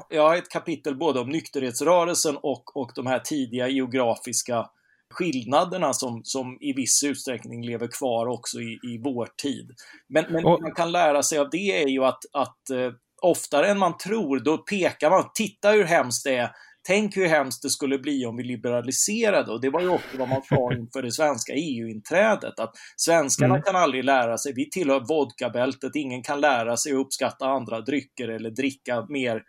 [0.10, 4.70] jag har ett kapitel både om nykterhetsrörelsen och, och de här tidiga geografiska
[5.14, 9.72] skillnaderna som, som i viss utsträckning lever kvar också i, i vår tid.
[10.08, 13.68] Men, men och, man kan lära sig av det är ju att, att eh, oftare
[13.68, 16.52] än man tror, då pekar man, titta hur hemskt det är,
[16.90, 19.52] tänk hur hemskt det skulle bli om vi liberaliserade.
[19.52, 23.64] Och det var ju också vad man sa inför det svenska EU-inträdet, att svenskarna mm.
[23.64, 28.28] kan aldrig lära sig, vi tillhör vodkabältet, ingen kan lära sig att uppskatta andra drycker
[28.28, 29.42] eller dricka mer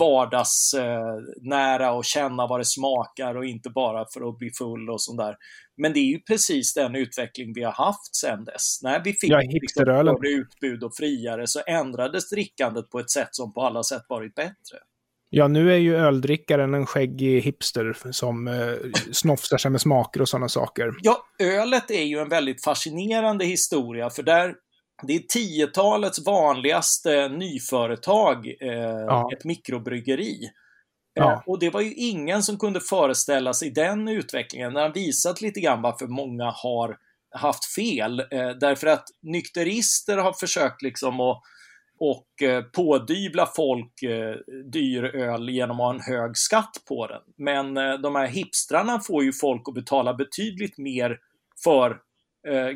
[0.00, 5.18] vardagsnära och känna vad det smakar och inte bara för att bli full och sånt
[5.18, 5.36] där.
[5.76, 8.82] Men det är ju precis den utveckling vi har haft sedan dess.
[8.82, 13.52] När vi fick ja, liksom utbud och friare så ändrades drickandet på ett sätt som
[13.52, 14.78] på alla sätt varit bättre.
[15.32, 20.28] Ja, nu är ju öldrickaren en skäggig hipster som eh, snofsar sig med smaker och
[20.28, 20.92] sådana saker.
[21.02, 24.54] Ja, ölet är ju en väldigt fascinerande historia, för där
[25.06, 28.70] det är tiotalets vanligaste nyföretag, eh,
[29.06, 29.30] ja.
[29.32, 30.50] ett mikrobryggeri.
[31.14, 31.32] Ja.
[31.32, 34.74] Eh, och det var ju ingen som kunde föreställa sig den utvecklingen.
[34.74, 36.96] Den har visat lite grann varför många har
[37.34, 38.20] haft fel.
[38.20, 41.42] Eh, därför att nykterister har försökt liksom att
[42.00, 44.34] och eh, pådyvla folk eh,
[44.72, 47.20] dyr öl genom att ha en hög skatt på den.
[47.36, 51.18] Men eh, de här hipstrarna får ju folk att betala betydligt mer
[51.64, 51.98] för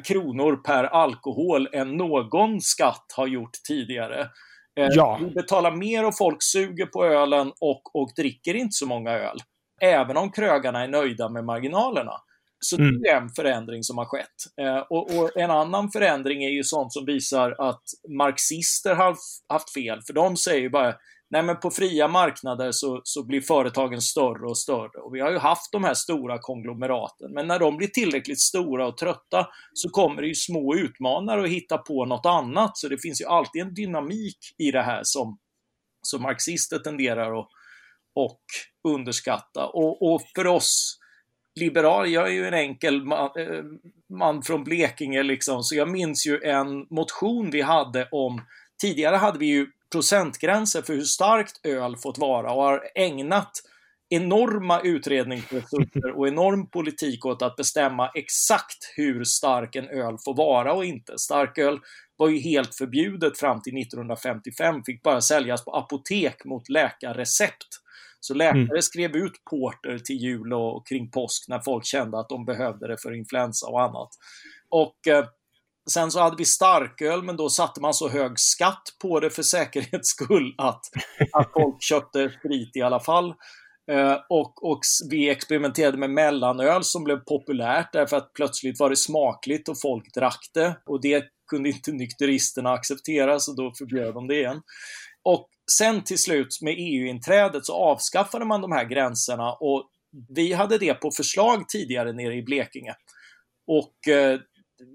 [0.04, 4.28] kronor per alkohol än någon skatt har gjort tidigare.
[4.74, 5.18] Ja.
[5.20, 9.38] Vi betalar mer och folk suger på ölen och, och dricker inte så många öl.
[9.80, 12.12] Även om krögarna är nöjda med marginalerna.
[12.60, 13.00] Så mm.
[13.02, 14.60] det är en förändring som har skett.
[14.60, 19.16] Eh, och, och, en annan förändring är ju sånt som visar att marxister har
[19.48, 20.94] haft fel, för de säger ju bara
[21.30, 25.00] Nej, men på fria marknader så, så blir företagen större och större.
[25.00, 28.86] Och vi har ju haft de här stora konglomeraten, men när de blir tillräckligt stora
[28.86, 32.78] och trötta så kommer det ju små utmanare att hitta på något annat.
[32.78, 35.38] Så det finns ju alltid en dynamik i det här som,
[36.02, 37.48] som marxister tenderar att
[38.14, 38.40] och
[38.88, 39.66] underskatta.
[39.66, 40.98] Och, och för oss
[41.60, 43.64] liberal, jag är ju en enkel man, eh,
[44.10, 48.40] man, från Blekinge liksom, så jag minns ju en motion vi hade om,
[48.80, 53.52] tidigare hade vi ju procentgränser för hur starkt öl fått vara och har ägnat
[54.08, 60.72] enorma utredningsresurser och enorm politik åt att bestämma exakt hur stark en öl får vara
[60.72, 61.18] och inte.
[61.18, 61.80] Starköl
[62.16, 67.83] var ju helt förbjudet fram till 1955, fick bara säljas på apotek mot läkarrecept.
[68.24, 68.82] Så läkare mm.
[68.82, 72.96] skrev ut porter till jul och kring påsk när folk kände att de behövde det
[73.02, 74.08] för influensa och annat.
[74.68, 75.24] Och eh,
[75.90, 79.42] Sen så hade vi starköl, men då satte man så hög skatt på det för
[79.54, 80.80] säkerhets skull att,
[81.32, 83.34] att folk köpte sprit i alla fall.
[83.92, 88.96] Uh, och, och vi experimenterade med mellanöl som blev populärt därför att plötsligt var det
[88.96, 90.76] smakligt och folk drack det.
[90.87, 94.62] Och det kunde inte nykteristerna acceptera, så då förbjöd de det igen.
[95.22, 99.90] Och sen till slut med EU-inträdet så avskaffade man de här gränserna och
[100.29, 102.94] vi hade det på förslag tidigare nere i Blekinge.
[103.66, 104.40] Och eh,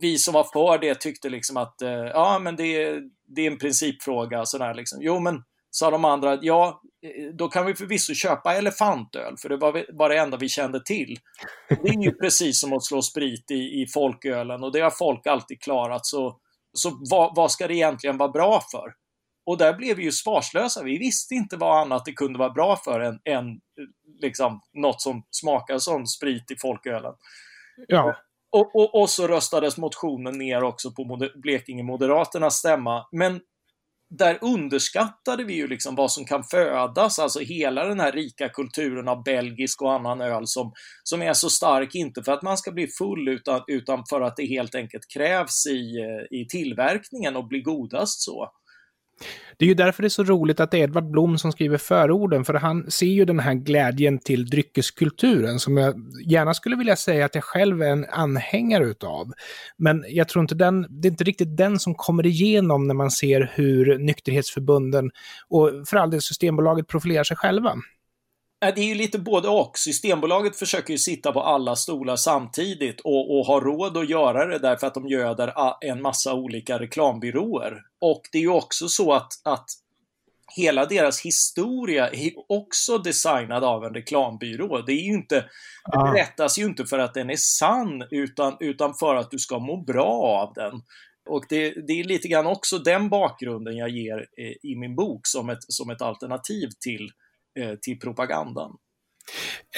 [0.01, 3.57] vi som var för det tyckte liksom att eh, ja, men det, det är en
[3.57, 4.45] principfråga.
[4.45, 4.99] Sådär liksom.
[5.01, 9.57] Jo, men sa de andra ja, eh, då kan vi förvisso köpa elefantöl, för det
[9.57, 11.17] var var det enda vi kände till.
[11.69, 15.27] Det är ju precis som att slå sprit i, i folkölen och det har folk
[15.27, 16.05] alltid klarat.
[16.05, 16.39] Så,
[16.73, 18.93] så vad, vad ska det egentligen vara bra för?
[19.49, 20.83] Och där blev vi ju svarslösa.
[20.83, 23.59] Vi visste inte vad annat det kunde vara bra för än, än
[24.21, 27.13] liksom, något som smakar som sprit i folkölen.
[27.87, 28.15] Ja.
[28.51, 33.07] Och, och, och, så röstades motionen ner också på Moder Blekinge Moderaternas stämma.
[33.11, 33.41] Men
[34.09, 39.07] där underskattade vi ju liksom vad som kan födas, alltså hela den här rika kulturen
[39.07, 42.71] av belgisk och annan öl som, som är så stark, inte för att man ska
[42.71, 45.95] bli full utan, utan för att det helt enkelt krävs i,
[46.31, 48.51] i tillverkningen och bli godast så.
[49.57, 51.77] Det är ju därför det är så roligt att det är Edvard Blom som skriver
[51.77, 55.95] förorden, för han ser ju den här glädjen till dryckeskulturen som jag
[56.27, 59.31] gärna skulle vilja säga att jag själv är en anhängare utav.
[59.77, 63.11] Men jag tror inte den, det är inte riktigt den som kommer igenom när man
[63.11, 65.11] ser hur nykterhetsförbunden
[65.49, 67.75] och för all del Systembolaget profilerar sig själva.
[68.61, 69.77] Det är ju lite både och.
[69.77, 74.59] Systembolaget försöker ju sitta på alla stolar samtidigt och, och ha råd att göra det
[74.59, 77.81] därför att de göder en massa olika reklambyråer.
[78.01, 79.65] Och det är ju också så att, att
[80.55, 84.81] hela deras historia är också designad av en reklambyrå.
[84.81, 85.45] Det är ju inte,
[85.91, 89.59] det berättas ju inte för att den är sann utan, utan för att du ska
[89.59, 90.81] må bra av den.
[91.29, 94.25] Och det, det är lite grann också den bakgrunden jag ger
[94.63, 97.09] i min bok som ett, som ett alternativ till, eh,
[97.81, 98.71] till propagandan.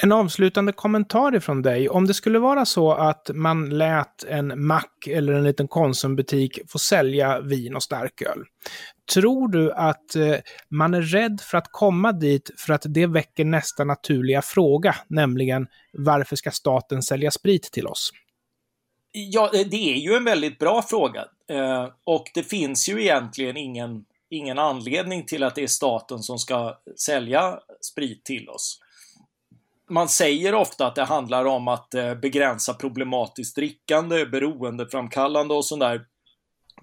[0.02, 1.88] En avslutande kommentar ifrån dig.
[1.88, 6.78] Om det skulle vara så att man lät en mack eller en liten konsumbutik få
[6.78, 8.38] sälja vin och starköl.
[9.14, 10.36] Tror du att eh,
[10.68, 15.66] man är rädd för att komma dit för att det väcker nästa naturliga fråga, nämligen
[15.92, 18.10] varför ska staten sälja sprit till oss?
[19.12, 21.24] Ja, det är ju en väldigt bra fråga.
[21.50, 26.38] Eh, och det finns ju egentligen ingen, ingen anledning till att det är staten som
[26.38, 28.78] ska sälja sprit till oss
[29.92, 36.04] man säger ofta att det handlar om att eh, begränsa problematiskt drickande, beroendeframkallande och sådär.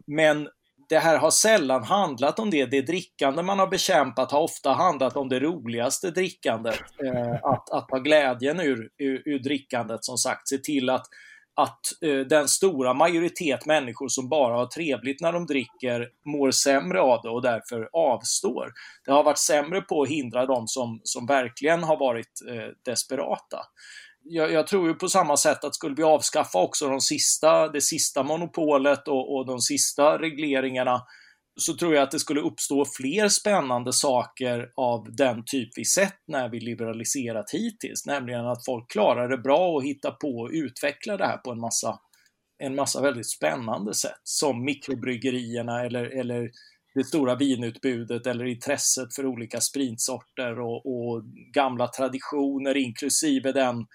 [0.06, 0.50] Men
[0.90, 2.66] det här har sällan handlat om det.
[2.66, 6.80] Det drickande man har bekämpat har ofta handlat om det roligaste drickandet.
[7.06, 10.48] Eh, att, att ta glädjen ur, ur, ur drickandet, som sagt.
[10.48, 11.06] Se till att
[11.62, 17.02] att eh, den stora majoritet människor som bara har trevligt när de dricker mår sämre
[17.02, 18.72] av det och därför avstår.
[19.06, 23.58] Det har varit sämre på att hindra de som, som verkligen har varit eh, desperata.
[24.24, 27.82] Jag, jag, tror ju på samma sätt att skulle vi avskaffa också de sista, det
[27.82, 31.02] sista monopolet och, och de sista regleringarna
[31.60, 36.18] så tror jag att det skulle uppstå fler spännande saker av den typ vi sett
[36.28, 41.18] när vi liberaliserat hittills, nämligen att folk klarar det bra och hittar på och utvecklar
[41.18, 42.00] det här på en massa,
[42.64, 46.50] en massa väldigt spännande sätt, som mikrobryggerierna eller, eller
[46.96, 53.86] det stora vinutbudet eller intresset för olika spritsorter och, och gamla traditioner inklusive den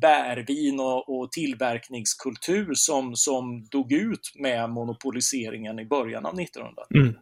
[0.00, 6.90] bärvin och, och tillverkningskultur som, som dog ut med monopoliseringen i början av 1900-talet.
[6.94, 7.14] Mm.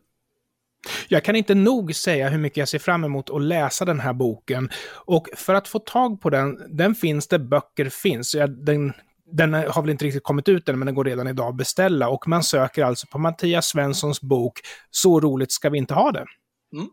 [1.08, 4.12] Jag kan inte nog säga hur mycket jag ser fram emot att läsa den här
[4.12, 4.70] boken.
[4.94, 8.36] Och för att få tag på den, den finns där böcker finns.
[8.48, 8.92] Den,
[9.32, 12.08] den har väl inte riktigt kommit ut än, men den går redan idag att beställa.
[12.08, 16.24] Och man söker alltså på Mattias Svenssons bok Så roligt ska vi inte ha det.
[16.72, 16.88] Mm.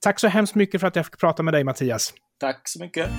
[0.00, 2.14] Tack så hemskt mycket för att jag fick prata med dig, Mattias.
[2.40, 3.10] Tack så mycket.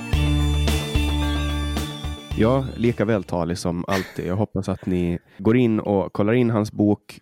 [2.38, 4.26] Ja, lika vältalig som alltid.
[4.26, 7.20] Jag hoppas att ni går in och kollar in hans bok.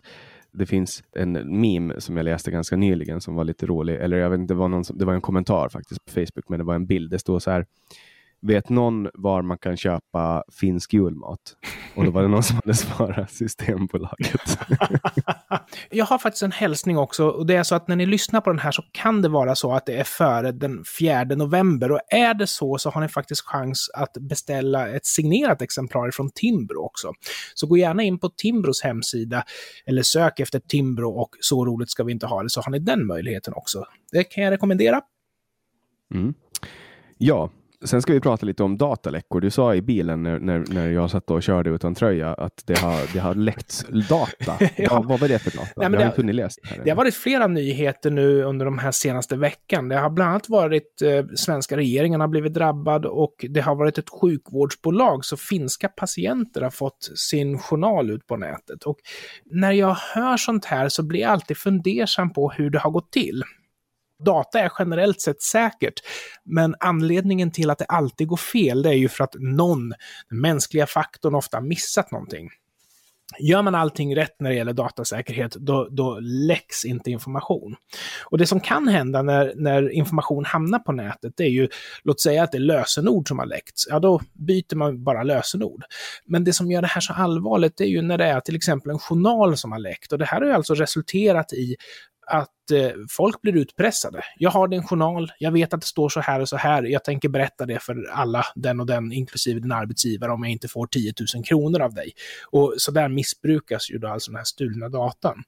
[0.52, 3.94] Det finns en meme som jag läste ganska nyligen som var lite rolig.
[3.94, 6.48] Eller jag vet inte, det var, någon som, det var en kommentar faktiskt på Facebook,
[6.48, 7.10] men det var en bild.
[7.10, 7.66] Det står så här.
[8.46, 11.38] Vet någon var man kan köpa finsk julmat?
[11.94, 14.58] Och då var det någon som hade svarat Systembolaget.
[15.90, 17.28] jag har faktiskt en hälsning också.
[17.28, 19.54] Och det är så att när ni lyssnar på den här så kan det vara
[19.54, 21.92] så att det är före den 4 november.
[21.92, 26.30] Och är det så så har ni faktiskt chans att beställa ett signerat exemplar från
[26.30, 27.12] Timbro också.
[27.54, 29.44] Så gå gärna in på Timbros hemsida
[29.86, 32.78] eller sök efter Timbro och Så roligt ska vi inte ha det så har ni
[32.78, 33.84] den möjligheten också.
[34.12, 35.00] Det kan jag rekommendera.
[36.14, 36.34] Mm.
[37.18, 37.50] Ja,
[37.84, 39.40] Sen ska vi prata lite om dataläckor.
[39.40, 42.78] Du sa i bilen när, när, när jag satt och körde utan tröja att det
[42.78, 44.32] har, det har läckts data.
[44.60, 44.68] ja.
[44.76, 45.04] ja.
[45.08, 45.70] vad var det för data?
[45.76, 46.58] Nej, det har inte läst.
[46.62, 49.88] Det, det har varit flera nyheter nu under de här senaste veckan.
[49.88, 53.98] Det har bland annat varit eh, svenska regeringen har blivit drabbad och det har varit
[53.98, 58.82] ett sjukvårdsbolag så finska patienter har fått sin journal ut på nätet.
[58.84, 58.96] Och
[59.44, 63.12] när jag hör sånt här så blir jag alltid fundersam på hur det har gått
[63.12, 63.42] till
[64.24, 66.00] data är generellt sett säkert,
[66.44, 69.88] men anledningen till att det alltid går fel, det är ju för att någon,
[70.28, 72.50] den mänskliga faktorn, ofta missat någonting.
[73.40, 77.76] Gör man allting rätt när det gäller datasäkerhet, då, då läcks inte information.
[78.24, 81.68] Och det som kan hända när, när information hamnar på nätet, det är ju,
[82.04, 85.84] låt säga att det är lösenord som har läckts, ja då byter man bara lösenord.
[86.26, 88.56] Men det som gör det här så allvarligt, det är ju när det är till
[88.56, 90.12] exempel en journal som har läckt.
[90.12, 91.76] Och det här har ju alltså resulterat i
[92.26, 94.22] att eh, folk blir utpressade.
[94.38, 97.04] Jag har din journal, jag vet att det står så här och så här, jag
[97.04, 100.86] tänker berätta det för alla, den och den, inklusive din arbetsgivare, om jag inte får
[100.86, 102.12] 10 000 kronor av dig.
[102.50, 105.42] Och så där missbrukas ju då alltså den här stulna datan.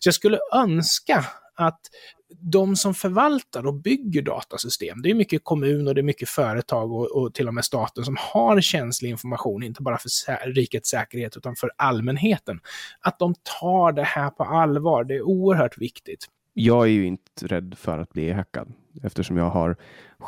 [0.00, 1.80] Så jag skulle önska att
[2.28, 6.92] de som förvaltar och bygger datasystem, det är mycket kommun och det är mycket företag
[6.92, 11.36] och, och, till och med staten som har känslig information, inte bara för rikets säkerhet
[11.36, 12.60] utan för allmänheten.
[13.00, 16.26] Att de tar det här på allvar, det är oerhört viktigt.
[16.54, 19.76] Jag är ju inte rädd för att bli hackad eftersom jag har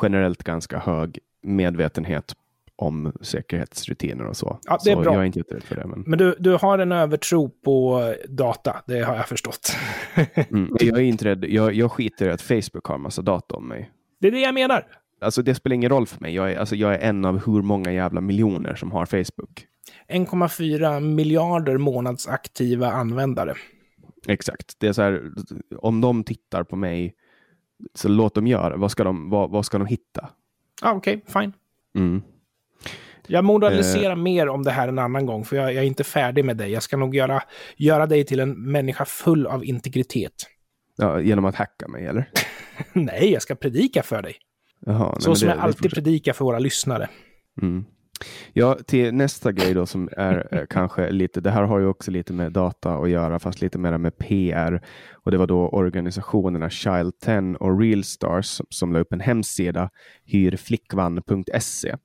[0.01, 2.35] generellt ganska hög medvetenhet
[2.79, 4.59] om säkerhetsrutiner och så.
[4.63, 5.13] Ja, det är så bra.
[5.13, 5.87] jag är inte jätterädd för det.
[5.87, 9.75] Men, men du, du har en övertro på data, det har jag förstått.
[10.33, 11.45] mm, jag är inte rädd.
[11.45, 13.91] Jag, jag skiter i att Facebook har massa data om mig.
[14.19, 14.85] Det är det jag menar.
[15.21, 16.35] Alltså det spelar ingen roll för mig.
[16.35, 19.65] Jag är, alltså, jag är en av hur många jävla miljoner som har Facebook.
[20.09, 23.53] 1,4 miljarder månadsaktiva användare.
[24.27, 24.75] Exakt.
[24.79, 25.31] Det är så här,
[25.77, 27.15] om de tittar på mig,
[27.93, 28.77] så låt dem göra.
[28.77, 30.29] Vad ska de, vad, vad ska de hitta?
[30.81, 31.53] Ah, Okej, okay, fine.
[31.95, 32.21] Mm.
[33.29, 34.15] Jag moraliserar eh.
[34.15, 36.71] mer om det här en annan gång, för jag, jag, är inte färdig med dig.
[36.71, 37.43] Jag ska nog göra,
[37.77, 40.33] göra dig till en människa full av integritet.
[40.97, 42.29] Ja, genom att hacka mig, eller?
[42.93, 44.35] nej, jag ska predika för dig.
[44.85, 47.09] Jaha, nej, Så som det, jag alltid predikar för våra lyssnare.
[47.61, 47.85] Mm.
[48.53, 52.11] Ja, till nästa grej då som är eh, kanske lite, det här har ju också
[52.11, 54.81] lite med data att göra, fast lite mer med PR.
[55.13, 59.19] Och det var då organisationerna Child 10 och Real Stars som, som la upp en
[59.19, 59.89] hemsida,
[60.25, 61.95] hyrflickvann.se.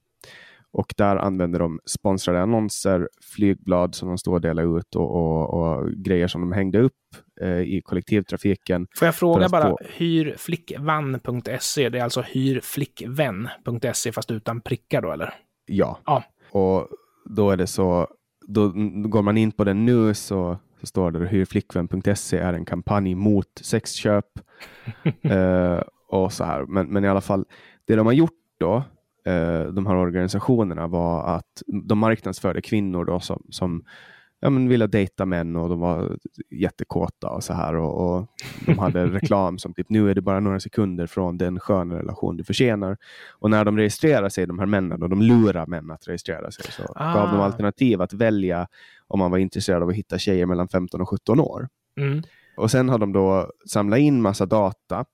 [0.74, 5.54] Och där använder de sponsrade annonser, flygblad som de står och delar ut och, och,
[5.54, 6.92] och grejer som de hängde upp
[7.40, 8.86] eh, i kollektivtrafiken.
[8.98, 9.78] Får jag fråga bara, få...
[9.96, 15.34] hyrflickvann.se, det är alltså hyrflickvän.se fast utan prickar då eller?
[15.66, 15.98] Ja.
[16.04, 16.24] ja.
[16.50, 16.88] Och
[17.24, 18.08] då är det så,
[18.46, 18.68] då,
[19.02, 23.14] då går man in på den nu så, så står det hyrflickvän.se är en kampanj
[23.14, 24.26] mot sexköp.
[25.26, 26.64] uh, och så här.
[26.64, 27.44] Men, men i alla fall,
[27.84, 28.82] det de har gjort då,
[29.72, 33.84] de här organisationerna, var att de marknadsförde kvinnor då som, som
[34.44, 36.18] ja, men ville dejta män och de var
[36.50, 37.74] jättekåta och så här.
[37.74, 38.26] Och, och
[38.66, 42.36] de hade reklam som typ nu är det bara några sekunder från den sköna relation
[42.36, 42.96] du förtjänar.
[43.32, 46.64] Och när de registrerar sig, de här männen, och de lurar män att registrera sig,
[46.72, 47.14] så ah.
[47.14, 48.68] gav de alternativ att välja
[49.06, 51.68] om man var intresserad av att hitta tjejer mellan 15 och 17 år.
[52.00, 52.22] Mm.
[52.56, 55.04] Och sen har de då samlat in massa data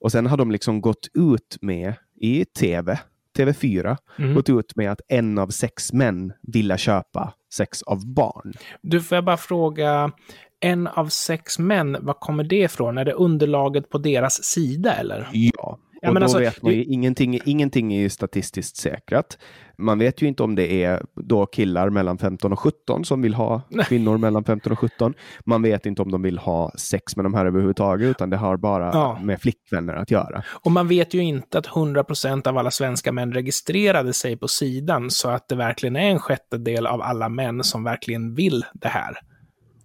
[0.00, 2.98] och sen har de liksom gått ut med i tv
[3.38, 4.34] TV4 mm.
[4.34, 8.52] gått ut med att en av sex män ville köpa sex av barn.
[8.82, 10.12] Du, får jag bara fråga,
[10.60, 12.98] en av sex män, var kommer det ifrån?
[12.98, 15.28] Är det underlaget på deras sida eller?
[15.32, 19.38] Ja, Ja, och då alltså, vet man ju, ingenting, ingenting är ju statistiskt säkrat.
[19.78, 23.34] Man vet ju inte om det är då killar mellan 15 och 17 som vill
[23.34, 25.14] ha kvinnor mellan 15 och 17.
[25.44, 28.56] Man vet inte om de vill ha sex med de här överhuvudtaget, utan det har
[28.56, 29.18] bara ja.
[29.22, 30.42] med flickvänner att göra.
[30.64, 34.48] Och man vet ju inte att 100 procent av alla svenska män registrerade sig på
[34.48, 38.88] sidan, så att det verkligen är en sjättedel av alla män som verkligen vill det
[38.88, 39.18] här.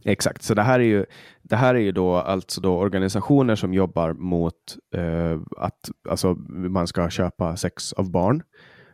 [0.06, 1.06] Exakt, så det här är ju,
[1.42, 4.54] det här är ju då alltså då organisationer som jobbar mot
[4.96, 8.44] eh, att alltså, man ska köpa sex av barn.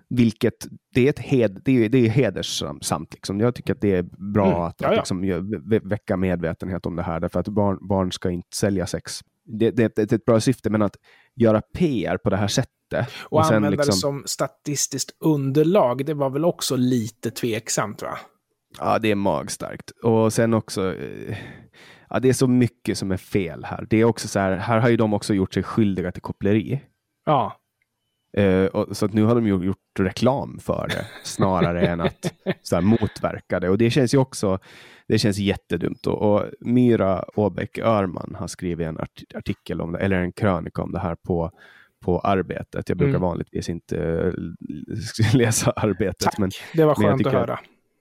[0.09, 3.13] Vilket det är, ett hed, det är, det är hedersamt.
[3.13, 3.39] Liksom.
[3.39, 5.21] Jag tycker att det är bra mm, att, att liksom,
[5.83, 9.19] väcka medvetenhet om det här, därför att barn, barn ska inte sälja sex.
[9.45, 10.95] Det, det, det är ett bra syfte, men att
[11.35, 13.07] göra PR på det här sättet.
[13.23, 13.85] Och, och använda liksom...
[13.87, 18.17] det som statistiskt underlag, det var väl också lite tveksamt va?
[18.77, 19.89] Ja, det är magstarkt.
[19.89, 21.37] Och sen också, eh,
[22.09, 23.87] ja, det är så mycket som är fel här.
[23.89, 26.81] Det är också så här, här har ju de också gjort sig skyldiga till koppleri.
[27.25, 27.55] Ja.
[28.37, 32.33] Uh, och, så att nu har de ju gjort reklam för det snarare än att
[32.61, 33.69] så här, motverka det.
[33.69, 34.59] Och det känns ju också,
[35.07, 36.07] det känns jättedumt.
[36.07, 40.81] Och, och Myra Åbäck Örman har skrivit en art artikel om det, eller en krönika
[40.81, 41.51] om det här på
[42.05, 42.89] på arbetet.
[42.89, 43.21] Jag brukar mm.
[43.21, 44.33] vanligtvis inte uh,
[45.33, 46.19] läsa arbetet.
[46.19, 47.59] Tack, men, det var skönt att höra.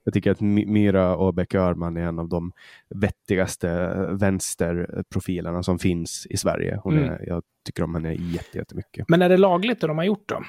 [0.09, 2.53] Jag tycker att Myra Åbäck Örman är en av de
[2.95, 6.81] vettigaste vänsterprofilerna som finns i Sverige.
[6.83, 7.11] Hon mm.
[7.11, 8.15] är, jag tycker om henne
[8.53, 9.09] jättemycket.
[9.09, 10.43] Men är det lagligt det de har gjort då?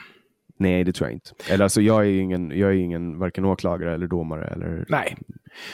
[0.57, 1.31] Nej, det tror jag inte.
[1.49, 4.47] Eller alltså, jag är ju ingen, jag är ingen varken åklagare eller domare.
[4.47, 4.85] Eller...
[4.89, 5.17] Nej.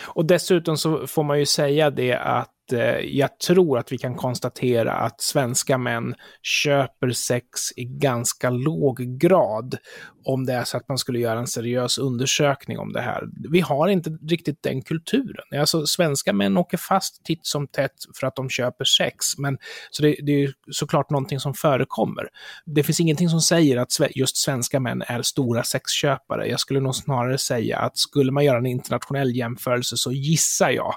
[0.06, 4.15] Och dessutom så får man ju säga det att Eh, jag tror att vi kan
[4.15, 9.78] konstatera att svenska män köper sex i ganska låg grad
[10.25, 13.23] om det är så att man skulle göra en seriös undersökning om det här.
[13.51, 15.60] Vi har inte riktigt den kulturen.
[15.60, 19.58] Alltså, svenska män åker fast titt som tätt för att de köper sex, men
[19.91, 22.28] så det, det är såklart någonting som förekommer.
[22.65, 26.47] Det finns ingenting som säger att just svenska män är stora sexköpare.
[26.47, 30.95] Jag skulle nog snarare säga att skulle man göra en internationell jämförelse så gissar jag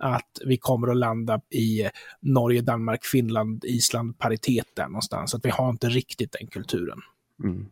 [0.00, 1.88] att vi kommer att landa i
[2.20, 5.34] Norge, Danmark, Finland, Island paritet där någonstans.
[5.34, 6.98] Att vi har inte riktigt den kulturen.
[7.44, 7.66] Mm.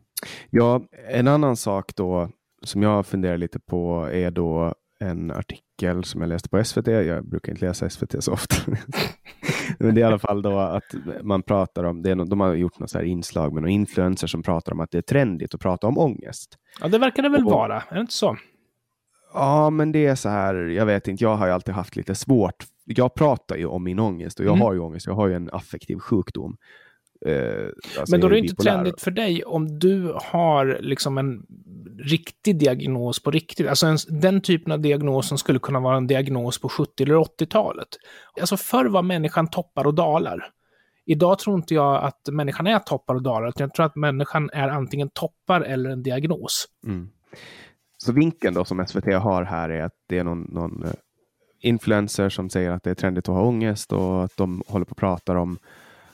[0.49, 2.29] Ja, en annan sak då
[2.61, 6.87] som jag funderar lite på är då en artikel som jag läste på SVT.
[6.87, 8.55] Jag brukar inte läsa SVT så ofta.
[9.79, 12.53] Men det är i alla fall då att man pratar om, det är, de har
[12.53, 15.53] gjort något så här inslag med några influencers som pratar om att det är trendigt
[15.53, 16.57] att prata om ångest.
[16.81, 18.37] Ja, det verkar det väl och, vara, är det inte så?
[19.33, 22.15] Ja, men det är så här, jag vet inte, jag har ju alltid haft lite
[22.15, 22.65] svårt.
[22.85, 24.61] Jag pratar ju om min ångest och jag mm.
[24.61, 26.57] har ju ångest, jag har ju en affektiv sjukdom.
[27.25, 27.65] Eh,
[27.99, 31.41] alltså men då är det inte trendigt för dig om du har liksom en
[31.99, 33.67] riktig diagnos på riktigt.
[33.67, 37.15] Alltså en, den typen av diagnos som skulle kunna vara en diagnos på 70 eller
[37.15, 37.87] 80-talet.
[38.39, 40.51] Alltså förr var människan toppar och dalar.
[41.05, 44.49] idag tror inte jag att människan är toppar och dalar, utan jag tror att människan
[44.53, 46.65] är antingen toppar eller en diagnos.
[46.85, 47.09] Mm.
[48.03, 50.91] Så vinkeln då som SVT har här är att det är någon, någon eh,
[51.61, 54.91] influencer som säger att det är trendigt att ha ångest och att de håller på
[54.91, 55.57] och pratar om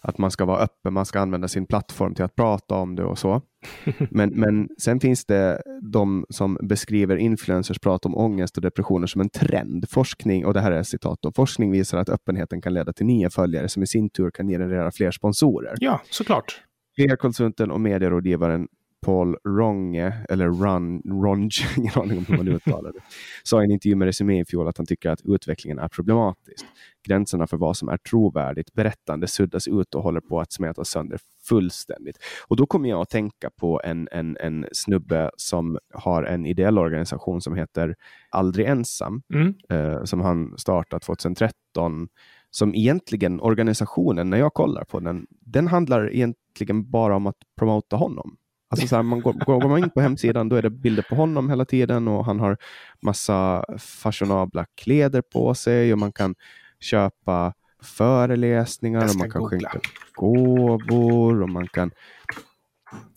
[0.08, 3.04] att man ska vara öppen, man ska använda sin plattform till att prata om det
[3.04, 3.42] och så.
[4.10, 9.22] Men, men sen finns det de som beskriver influencers prat om ångest och depressioner som
[9.22, 9.90] en trend.
[9.90, 13.30] Forskning, och det här är citat då, forskning visar att öppenheten kan leda till nya
[13.30, 15.76] följare som i sin tur kan generera fler sponsorer.
[15.80, 16.62] Ja, såklart.
[16.98, 18.68] PR-konsulten och medierådgivaren
[19.06, 23.00] Paul Ronge, eller Run, Ronge, ingen aning om hur man uttalar det,
[23.44, 26.66] sa i en intervju med Resumé i fjol att han tycker att utvecklingen är problematisk.
[27.08, 31.20] Gränserna för vad som är trovärdigt berättande suddas ut och håller på att smetas sönder
[31.48, 32.18] fullständigt.
[32.48, 36.78] Och då kommer jag att tänka på en, en, en snubbe som har en ideell
[36.78, 37.96] organisation som heter
[38.30, 39.56] Aldrig ensam, mm.
[39.70, 42.08] eh, som han startat 2013
[42.50, 47.96] som egentligen organisationen, när jag kollar på den, den handlar egentligen bara om att promota
[47.96, 48.38] honom.
[48.70, 51.16] Alltså så här, man går, går man in på hemsidan då är det bilder på
[51.16, 52.58] honom hela tiden och han har
[53.02, 56.36] massa fashionabla kläder på sig och man kan
[56.80, 59.70] köpa föreläsningar och man kan googla.
[59.70, 61.92] skänka gåvor och man kan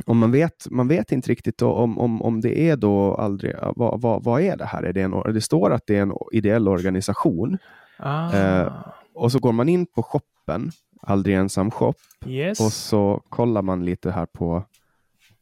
[0.07, 4.01] och man vet, man vet inte riktigt om, om, om det är då aldrig, vad,
[4.01, 4.83] vad, vad är det här?
[4.83, 7.59] Är det, en, det står att det är en ideell organisation.
[7.97, 8.33] Ah.
[8.37, 8.73] Eh,
[9.15, 10.71] och så går man in på shoppen,
[11.03, 11.95] Aldrig ensam shop,
[12.27, 12.61] yes.
[12.61, 14.65] och så kollar man lite här på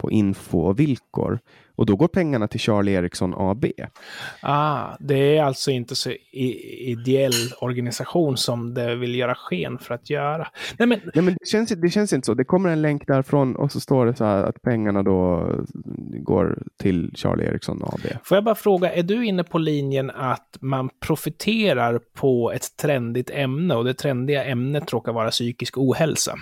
[0.06, 1.38] på info och villkor.
[1.76, 3.64] Och då går pengarna till Charlie Ericsson AB.
[4.42, 10.10] Ah, det är alltså inte så ideell organisation som det vill göra sken för att
[10.10, 10.48] göra.
[10.78, 11.00] Nej, men...
[11.14, 12.34] Nej, men det, känns, det känns inte så.
[12.34, 15.50] Det kommer en länk därifrån och så står det så här att pengarna då
[16.22, 18.00] går till Charlie Ericsson AB.
[18.24, 23.30] Får jag bara fråga, är du inne på linjen att man profiterar på ett trendigt
[23.30, 26.34] ämne och det trendiga ämnet råkar vara psykisk ohälsa?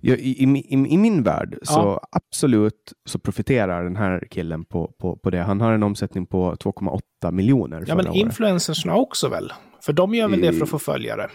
[0.00, 2.08] I, i, i, i, min värld så ja.
[2.10, 5.38] absolut så profiterar den här killen på, på, på det.
[5.38, 7.84] Han har en omsättning på 2,8 miljoner.
[7.86, 9.52] Ja, men influencersna också väl?
[9.82, 11.30] För de gör väl det för att få följare?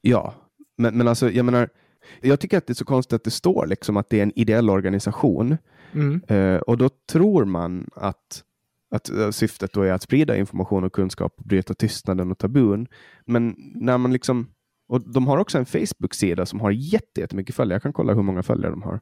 [0.00, 0.34] Ja,
[0.78, 1.68] men, men alltså jag menar,
[2.20, 4.38] jag tycker att det är så konstigt att det står liksom att det är en
[4.38, 5.56] ideell organisation.
[5.92, 6.22] Mm.
[6.30, 8.42] Uh, och då tror man att
[8.90, 12.86] att uh, syftet då är att sprida information och kunskap och bryta tystnaden och tabun.
[13.24, 14.48] Men när man liksom
[14.88, 17.74] och De har också en Facebook-sida som har jättemycket följare.
[17.74, 19.00] Jag kan kolla hur många följare de har.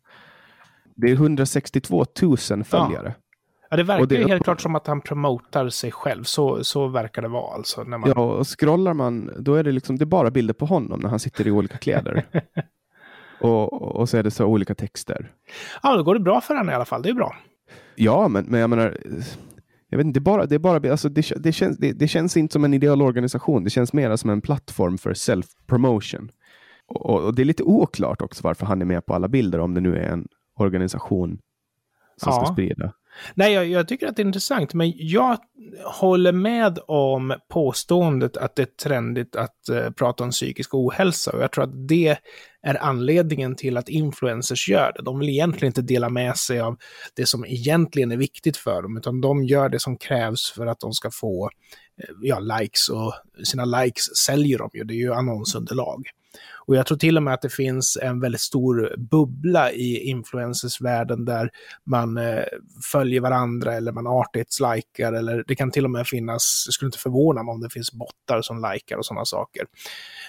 [0.97, 3.14] Det är 162 000 följare.
[3.16, 3.24] Ja.
[3.70, 6.24] Ja, det verkar det, helt klart som att han promotar sig själv.
[6.24, 7.55] Så, så verkar det vara.
[7.55, 8.12] Alltså, när man...
[8.16, 11.09] Ja, och scrollar man, då är det, liksom, det är bara bilder på honom när
[11.09, 12.24] han sitter i olika kläder.
[13.41, 15.32] och, och så är det så olika texter.
[15.82, 17.03] Ja, då går det bra för honom i alla fall.
[17.03, 17.37] Det är bra.
[17.95, 18.99] Ja, men, men jag menar,
[19.95, 22.53] jag vet inte, det, bara, det, bara, alltså det, det, känns, det, det, känns inte
[22.53, 23.64] som en ideell organisation.
[23.64, 26.30] Det känns mer som en plattform för self-promotion.
[26.86, 29.74] Och, och, det är lite oklart också varför han är med på alla bilder om
[29.74, 31.38] det nu är en organisation
[32.16, 32.45] som ja.
[32.45, 32.92] ska sprida.
[33.35, 35.39] Nej, jag, jag, tycker att det är intressant, men jag
[35.85, 41.33] håller med om påståendet att det är trendigt att uh, prata om psykisk ohälsa.
[41.33, 42.17] Och jag tror att det
[42.62, 45.03] är anledningen till att influencers gör det.
[45.03, 46.77] De vill egentligen inte dela med sig av
[47.17, 50.81] det som egentligen är viktigt för dem, utan de gör det som krävs för att
[50.81, 54.85] de ska få uh, ja, likes och sina likes säljer de ju.
[54.85, 56.03] Det är ju annonsunderlag.
[56.66, 61.24] Och jag tror till och med att det finns en väldigt stor bubbla i influencersvärlden
[61.24, 61.51] där
[61.87, 62.45] man eh,
[62.93, 66.99] följer varandra eller man artighetslikar eller det kan till och med finnas, jag skulle inte
[66.99, 69.64] förvåna mig om det finns bottar som likar och sådana saker.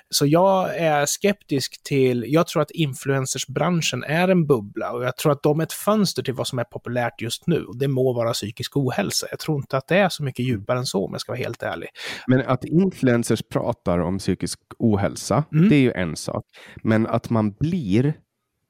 [0.10, 5.32] Så jag är skeptisk till, jag tror att influencersbranschen är en bubbla och jag tror
[5.32, 7.66] att de är ett fönster till vad som är populärt just nu.
[7.66, 9.28] Och det må vara psykisk ohälsa.
[9.30, 11.40] Jag tror inte att det är så mycket djupare än så om jag ska vara
[11.40, 11.90] helt ärlig.
[12.28, 15.70] Men att influencers pratar om psykisk ohälsa, mm.
[15.70, 16.46] det är ju en sak.
[16.84, 18.14] Men att man blir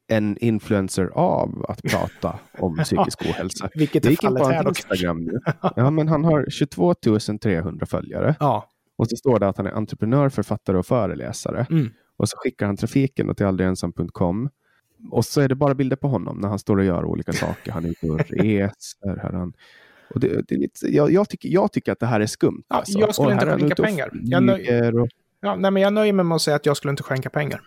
[0.07, 3.69] en influencer av att prata om psykisk ohälsa.
[3.75, 5.39] Vilket är fallet här Instagram nu.
[5.75, 6.93] Ja, men han har 22
[7.41, 8.35] 300 följare.
[8.39, 8.69] Ja.
[8.97, 11.67] Och så står det att han är entreprenör, författare och föreläsare.
[11.69, 11.89] Mm.
[12.17, 14.49] Och så skickar han trafiken till aldrigensam.com.
[15.11, 17.71] Och så är det bara bilder på honom när han står och gör olika saker.
[17.71, 19.19] Han är ute och reser.
[19.21, 19.53] Här han,
[20.13, 22.63] och det, det är lite, jag, jag, tycker, jag tycker att det här är skumt.
[22.67, 22.99] Ja, alltså.
[22.99, 24.09] Jag skulle inte skänka pengar.
[24.13, 25.07] Jag, nöj, och...
[25.41, 27.61] ja, nej, men jag nöjer mig med att säga att jag skulle inte skänka pengar.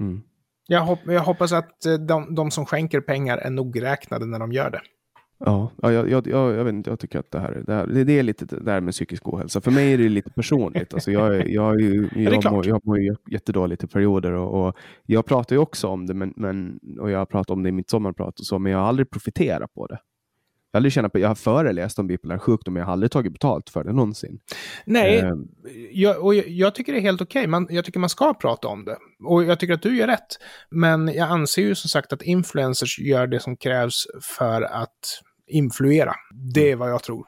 [0.00, 0.22] Mm.
[0.66, 4.52] Jag, hopp, jag, hoppas att eh, de, de, som skänker pengar är nogräknade när de
[4.52, 4.80] gör det.
[5.44, 8.18] Ja, ja jag, jag, jag, vet inte, jag tycker att det här, det, här, det
[8.18, 9.60] är lite det här med psykisk ohälsa.
[9.60, 10.94] För mig är det lite personligt.
[10.94, 11.80] Alltså jag, jag, jag,
[12.14, 12.98] jag, mår, jag mår
[13.30, 17.18] jättedåligt i perioder och, och, jag pratar ju också om det men, men, och jag
[17.18, 19.86] har pratat om det i mitt sommarprat och så, men jag har aldrig profiterat på
[19.86, 19.98] det.
[20.72, 23.32] Jag har aldrig på, jag har föreläst om bipolär sjukdom, men jag har aldrig tagit
[23.32, 24.38] betalt för det någonsin.
[24.84, 25.32] Nej, eh.
[25.92, 27.48] jag, och jag tycker det är helt okej.
[27.48, 27.76] Okay.
[27.76, 28.96] jag tycker man ska prata om det.
[29.24, 30.38] Och jag tycker att du gör rätt.
[30.70, 34.06] Men jag anser ju som sagt att influencers gör det som krävs
[34.36, 36.14] för att influera.
[36.54, 37.26] Det är vad jag tror.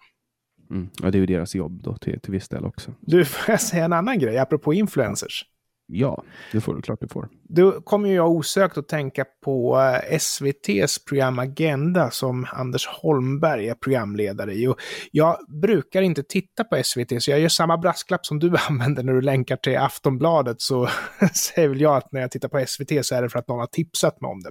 [0.71, 0.91] Mm.
[1.03, 2.95] Ja, det är ju deras jobb då till, till viss del också.
[3.01, 5.45] Du, får jag säga en annan grej apropå influencers?
[5.87, 7.29] Ja, det får du klart du får.
[7.49, 13.75] Då kommer jag osökt att tänka på eh, SVTs program Agenda som Anders Holmberg är
[13.75, 14.67] programledare i.
[14.67, 14.77] Och
[15.11, 19.13] jag brukar inte titta på SVT, så jag gör samma brasklapp som du använder när
[19.13, 20.89] du länkar till Aftonbladet, så
[21.35, 23.61] säger väl jag att när jag tittar på SVT så är det för att någon
[23.61, 24.51] har tipsat mig om det.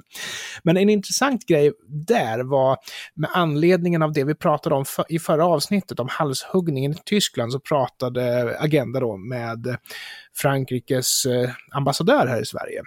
[0.63, 2.77] Men en intressant grej där var
[3.15, 7.59] med anledningen av det vi pratade om i förra avsnittet, om halshuggningen i Tyskland, så
[7.59, 9.77] pratade Agenda då med
[10.35, 12.81] Frankrikes eh, ambassadör här i Sverige.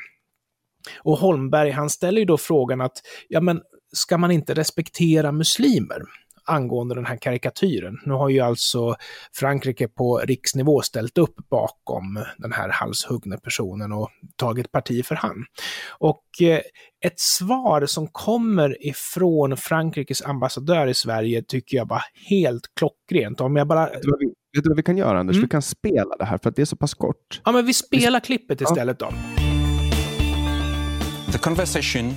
[0.98, 3.60] Och Holmberg, han ställer ju då frågan att, ja men,
[3.92, 6.02] ska man inte respektera muslimer?
[6.46, 7.98] angående den här karikatyren.
[8.04, 8.96] Nu har ju alltså
[9.32, 15.44] Frankrike på riksnivå ställt upp bakom den här halshuggna personen och tagit parti för han.
[15.98, 16.60] Och eh,
[17.04, 23.40] ett svar som kommer ifrån Frankrikes ambassadör i Sverige tycker jag var helt klockrent.
[23.40, 23.90] Om jag bara...
[24.56, 25.36] Vet du vad vi kan göra Anders?
[25.36, 25.44] Mm.
[25.44, 27.40] Vi kan spela det här för att det är så pass kort.
[27.44, 28.26] Ja, men vi spelar vi...
[28.26, 29.12] klippet istället då.
[31.32, 32.14] The conversation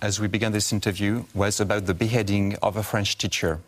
[0.00, 3.58] as we began this interview was about the beheading of a French teacher.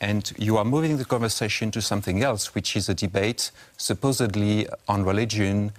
[0.00, 5.04] And you are moving the conversation to something else, which is a debate supposedly on
[5.04, 5.72] religion,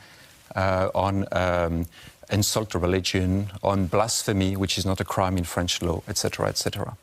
[0.55, 1.85] uh, on um,
[2.31, 6.97] insult to religion, on blasphemy, which is not a crime in French law, etc., etc.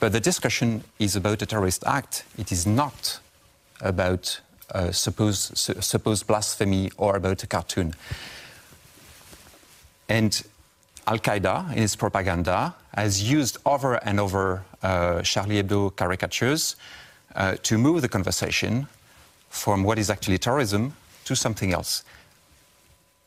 [0.00, 2.24] But the discussion is about a terrorist act.
[2.38, 3.20] It is not
[3.80, 4.40] about
[4.74, 7.94] uh, supposed, supposed blasphemy or about a cartoon.
[10.08, 10.42] And
[11.06, 16.76] Al Qaeda, in its propaganda, has used over and over uh, Charlie Hebdo caricatures
[17.34, 18.88] uh, to move the conversation
[19.48, 22.04] from what is actually terrorism to something else.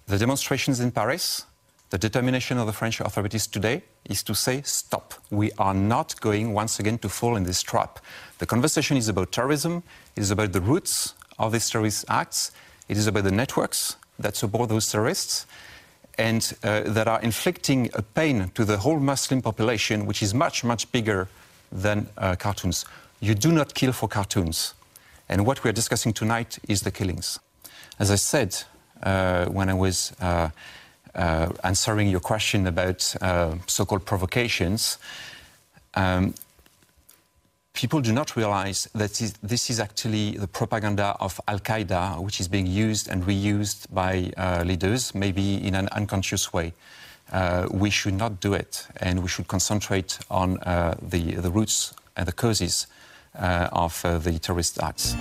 [0.08, 1.46] The demonstrations in Paris,
[1.90, 5.14] the determination of the French authorities today is to say, stop.
[5.30, 8.00] We are not going once again to fall in this trap.
[8.40, 9.84] The conversation is about terrorism,
[10.16, 12.52] it is about the roots of these terrorist acts,
[12.88, 15.46] it is about the networks that support those terrorists,
[16.18, 20.64] and uh, that are inflicting a pain to the whole Muslim population, which is much,
[20.64, 21.28] much bigger
[21.72, 22.86] than uh, cartoons.
[23.20, 24.74] You do not kill for cartoons.
[25.30, 27.40] And what we are discussing tonight is the killings.
[27.98, 28.64] As I said
[29.04, 30.50] uh, when I was uh,
[31.16, 34.98] uh, answering your question about uh, so called provocations,
[35.94, 36.34] um,
[37.74, 42.48] people do not realize that this is actually the propaganda of Al Qaeda, which is
[42.48, 46.74] being used and reused by uh, leaders, maybe in an unconscious way.
[47.32, 51.94] Uh, we should not do it, and we should concentrate on uh, the, the roots
[52.18, 52.88] and the causes
[53.40, 55.16] uh, of uh, the terrorist acts.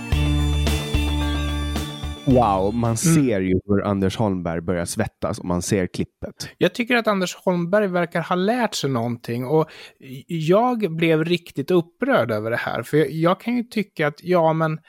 [2.25, 2.97] Wow, man mm.
[2.97, 6.49] ser ju hur Anders Holmberg börjar svettas och man ser klippet.
[6.57, 9.69] Jag tycker att Anders Holmberg verkar ha lärt sig någonting och
[10.27, 12.83] jag blev riktigt upprörd över det här.
[12.83, 14.79] För jag, jag kan ju tycka att, ja men,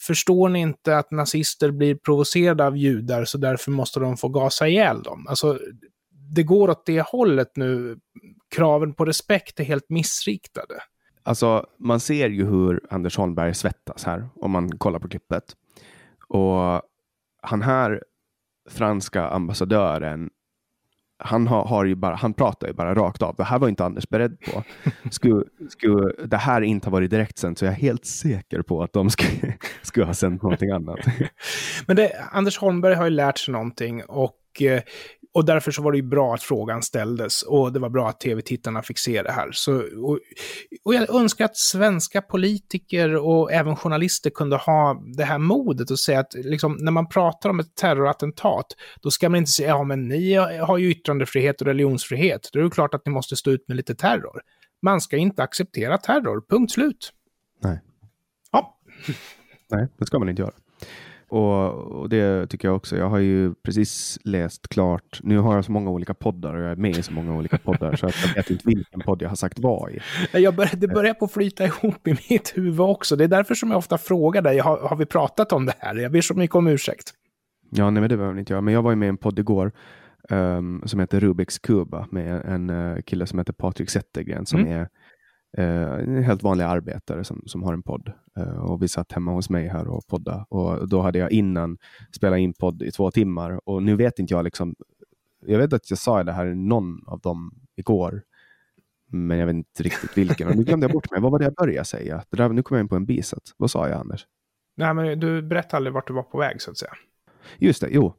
[0.00, 4.68] förstår ni inte att nazister blir provocerade av judar så därför måste de få gasa
[4.68, 5.26] ihjäl dem?
[5.28, 5.58] Alltså,
[6.34, 7.96] det går åt det hållet nu.
[8.54, 10.74] Kraven på respekt är helt missriktade.
[11.22, 15.44] Alltså, man ser ju hur Anders Holmberg svettas här om man kollar på klippet.
[16.32, 16.82] Och
[17.42, 18.02] han här
[18.70, 20.30] franska ambassadören,
[21.18, 23.34] han, har, har ju bara, han pratar ju bara rakt av.
[23.36, 24.62] Det här var inte Anders beredd på.
[25.10, 28.92] Skulle, skulle det här inte ha varit direktsänt så är jag helt säker på att
[28.92, 30.98] de skulle, skulle ha sänt någonting annat.
[31.86, 34.82] Men det, Anders Holmberg har ju lärt sig någonting och eh,
[35.34, 38.20] och därför så var det ju bra att frågan ställdes och det var bra att
[38.20, 39.52] tv-tittarna fick se det här.
[39.52, 40.18] Så, och,
[40.84, 45.98] och jag önskar att svenska politiker och även journalister kunde ha det här modet och
[45.98, 48.66] säga att liksom, när man pratar om ett terrorattentat,
[49.02, 52.64] då ska man inte säga ja men ni har ju yttrandefrihet och religionsfrihet, då är
[52.64, 54.42] det klart att ni måste stå ut med lite terror.
[54.82, 57.12] Man ska inte acceptera terror, punkt slut.
[57.62, 57.80] Nej.
[58.52, 58.78] Ja.
[59.70, 60.52] Nej, det ska man inte göra.
[61.32, 62.96] Och, och, det tycker jag också.
[62.96, 65.20] Jag har ju precis läst klart.
[65.22, 67.58] Nu har jag så många olika poddar och jag är med i så många olika
[67.58, 70.00] poddar så att jag vet inte vilken podd jag har sagt vad i.
[70.32, 73.16] Jag bör, det börjar på att flyta ihop i mitt huvud också.
[73.16, 75.94] Det är därför som jag ofta frågar dig, har, har vi pratat om det här?
[75.94, 77.14] Jag ber så mycket om ursäkt.
[77.70, 78.64] Ja, nej, men det behöver inte jag.
[78.64, 79.72] Men jag var ju med i en podd igår
[80.30, 84.72] um, som heter Rubiks kuba med en uh, kille som heter Patrik Zettergren som mm.
[84.72, 84.88] är
[85.58, 88.12] en helt vanlig arbetare som, som har en podd.
[88.36, 90.46] Eh, och vi satt hemma hos mig här och podda.
[90.48, 91.78] Och då hade jag innan
[92.10, 93.68] spelat in podd i två timmar.
[93.68, 94.74] Och nu vet inte jag liksom.
[95.46, 98.22] Jag vet att jag sa det här i någon av dem igår.
[99.06, 100.48] Men jag vet inte riktigt vilken.
[100.48, 101.20] Och nu glömde jag bort mig.
[101.20, 102.24] Vad var det jag började säga?
[102.30, 103.54] Det där, nu kommer jag in på en bisats.
[103.56, 104.26] Vad sa jag, Anders?
[104.76, 106.92] Nej, men du berättade aldrig vart du var på väg, så att säga.
[107.58, 108.14] Just det, jo.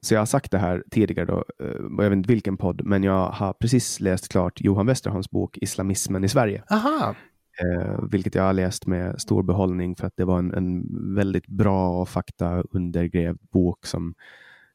[0.00, 1.66] Så jag har sagt det här tidigare, då, eh,
[1.98, 6.24] jag vet inte vilken podd, men jag har precis läst klart Johan Westerholms bok Islamismen
[6.24, 6.62] i Sverige.
[6.70, 7.14] Aha.
[7.62, 10.84] Eh, vilket jag har läst med stor behållning för att det var en, en
[11.14, 14.14] väldigt bra och fakta undergrävd bok som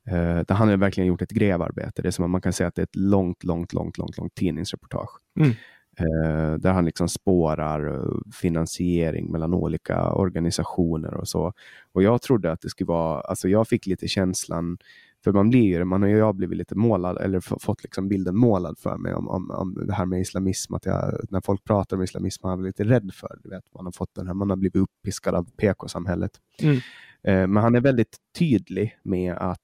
[0.08, 2.02] eh, där han har verkligen gjort ett grävarbete.
[2.02, 4.18] Det är som att man kan säga att det är ett långt, långt, långt, långt,
[4.18, 5.20] långt tidningsreportage.
[5.40, 5.52] Mm.
[6.00, 11.54] Eh, där han liksom spårar eh, finansiering mellan olika organisationer och så.
[11.92, 14.78] Och jag trodde att det skulle vara, alltså jag fick lite känslan
[15.24, 18.38] för man blir ju, man har ju jag blivit lite målad, eller fått liksom bilden
[18.38, 20.74] målad för mig om, om, om det här med islamism.
[20.74, 23.86] Att jag, när folk pratar om islamism, man är lite rädd för du vet, Man
[23.86, 26.32] har fått den här, man har blivit uppiskad av PK-samhället.
[26.62, 26.76] Mm.
[27.24, 29.60] Eh, men han är väldigt tydlig med att,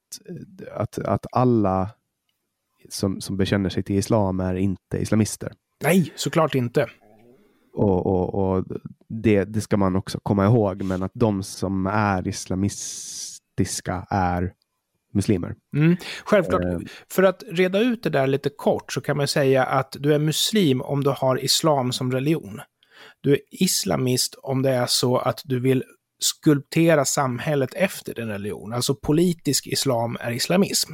[0.72, 1.90] att, att alla
[2.90, 5.54] som, som bekänner sig till islam är inte islamister.
[5.84, 6.88] Nej, såklart inte.
[7.74, 8.66] Och, och, och
[9.08, 14.54] det, det ska man också komma ihåg, men att de som är islamistiska är
[15.14, 15.56] muslimer.
[15.76, 16.64] Mm, självklart.
[16.64, 16.80] Uh,
[17.12, 20.20] för att reda ut det där lite kort så kan man säga att du är
[20.20, 22.62] muslim om du har islam som religion.
[23.22, 25.84] Du är islamist om det är så att du vill
[26.20, 28.74] skulptera samhället efter din religion.
[28.74, 30.94] Alltså politisk islam är islamism.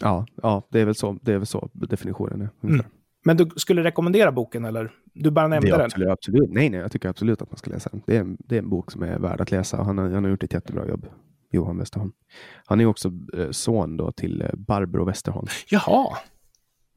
[0.00, 2.50] Ja, ja det, är väl så, det är väl så definitionen är.
[2.62, 2.86] Mm.
[3.24, 4.90] Men du skulle rekommendera boken eller?
[5.14, 5.84] Du bara nämnde det den.
[5.84, 6.50] Absolut, absolut.
[6.50, 8.02] Nej, nej, jag tycker absolut att man ska läsa den.
[8.06, 9.76] Det är, en, det är en bok som är värd att läsa.
[9.76, 11.06] Han har, han har gjort ett jättebra jobb.
[11.50, 12.12] Johan Westerholm.
[12.64, 15.46] Han är också eh, son då till eh, Barbro Westerholm.
[15.68, 16.16] Jaha.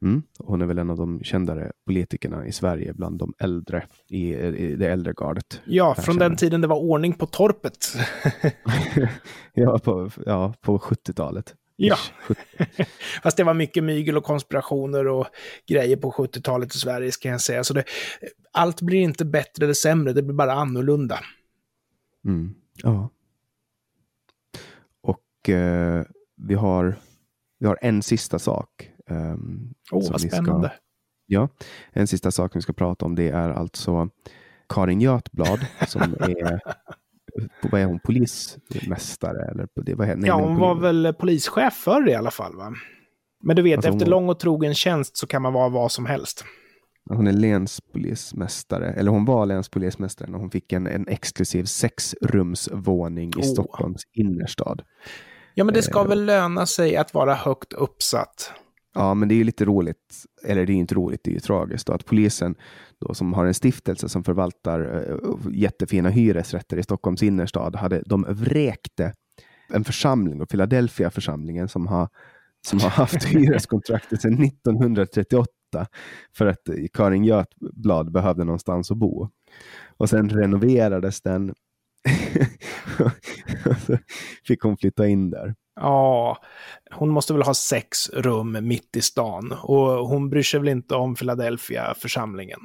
[0.01, 0.23] Mm.
[0.39, 4.75] Hon är väl en av de kändare politikerna i Sverige bland de äldre i, i
[4.75, 5.61] det äldre gardet.
[5.65, 7.95] Ja, från den tiden det var ordning på torpet.
[9.53, 11.55] ja, på, ja, på 70-talet.
[11.75, 11.97] Ja,
[13.23, 15.27] fast det var mycket mygel och konspirationer och
[15.67, 17.63] grejer på 70-talet i Sverige ska jag säga.
[17.63, 17.83] Så det,
[18.51, 21.19] allt blir inte bättre eller sämre, det blir bara annorlunda.
[22.25, 22.53] Mm.
[22.83, 23.09] Ja.
[25.49, 26.03] Eh,
[26.47, 26.95] vi, har,
[27.59, 28.91] vi har en sista sak.
[29.09, 30.67] Um, oh, vad spännande.
[30.67, 30.77] Ska,
[31.25, 31.49] ja,
[31.91, 34.09] en sista sak vi ska prata om det är alltså
[34.69, 36.59] Karin Götblad som är
[37.61, 39.51] vad är hon, polismästare?
[39.51, 42.55] Eller, det, vad, nej, ja, hon var väl polischef förr i alla fall.
[42.55, 42.73] Va?
[43.43, 44.09] Men du vet, alltså, efter hon...
[44.09, 46.45] lång och trogen tjänst så kan man vara vad som helst.
[47.09, 53.41] Hon är länspolismästare, eller hon var länspolismästare när hon fick en, en exklusiv sexrumsvåning i
[53.41, 53.45] oh.
[53.45, 54.81] Stockholms innerstad.
[55.53, 56.07] Ja, men det ska eh.
[56.07, 58.53] väl löna sig att vara högt uppsatt.
[58.93, 61.39] Ja, men det är ju lite roligt, eller det är inte roligt, det är ju
[61.39, 62.55] tragiskt då, att polisen
[62.99, 68.25] då, som har en stiftelse som förvaltar uh, jättefina hyresrätter i Stockholms innerstad, hade, de
[68.29, 69.13] vräkte
[69.73, 72.09] en församling, och Philadelphia församlingen som har,
[72.67, 75.47] som har haft hyreskontraktet sedan 1938
[76.33, 79.29] för att Karin Götblad behövde någonstans att bo.
[79.97, 81.53] Och sen renoverades den
[83.87, 83.97] så
[84.47, 85.55] fick hon flytta in där.
[85.75, 86.37] Ja,
[86.91, 90.95] hon måste väl ha sex rum mitt i stan och hon bryr sig väl inte
[90.95, 92.59] om Philadelphia-församlingen.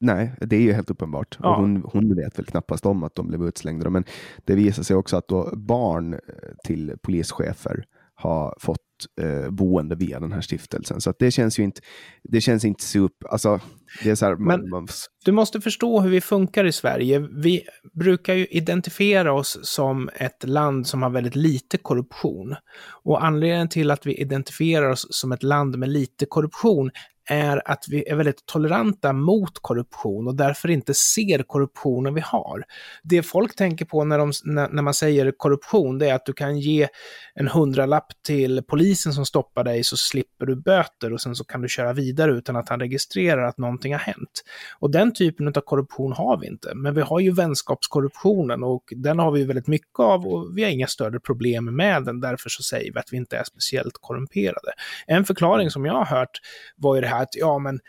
[0.00, 1.38] Nej, det är ju helt uppenbart.
[1.40, 1.48] Ja.
[1.48, 3.90] Och hon, hon vet väl knappast om att de blev utslängda.
[3.90, 4.04] Men
[4.44, 6.20] det visar sig också att barn
[6.64, 8.89] till polischefer har fått
[9.20, 11.00] eh, boende via den här stiftelsen.
[11.00, 11.80] Så det känns ju inte,
[12.22, 13.60] det känns inte super, alltså,
[14.02, 14.88] det är så här, Men man, man...
[15.24, 17.18] du måste förstå hur vi funkar i Sverige.
[17.18, 17.62] Vi
[17.98, 22.56] brukar ju identifiera oss som ett land som har väldigt lite korruption.
[23.04, 26.90] Och anledningen till att vi identifierar oss som ett land med lite korruption
[27.30, 32.64] är att vi är väldigt toleranta mot korruption och därför inte ser korruptionen vi har.
[33.02, 36.32] Det folk tänker på när, de, när, när, man säger korruption, det är att du
[36.32, 36.88] kan ge
[37.34, 41.62] en hundralapp till polisen som stoppar dig så slipper du böter och sen så kan
[41.62, 44.42] du köra vidare utan att han registrerar att någonting har hänt.
[44.78, 49.18] Och den typen av korruption har vi inte, men vi har ju vänskapskorruptionen och den
[49.18, 52.62] har vi väldigt mycket av och vi har inga större problem med den, därför så
[52.62, 54.72] säger vi att vi inte är speciellt korrumperade.
[55.06, 56.40] En förklaring som jag har hört
[56.76, 57.80] var ju det här att ja, men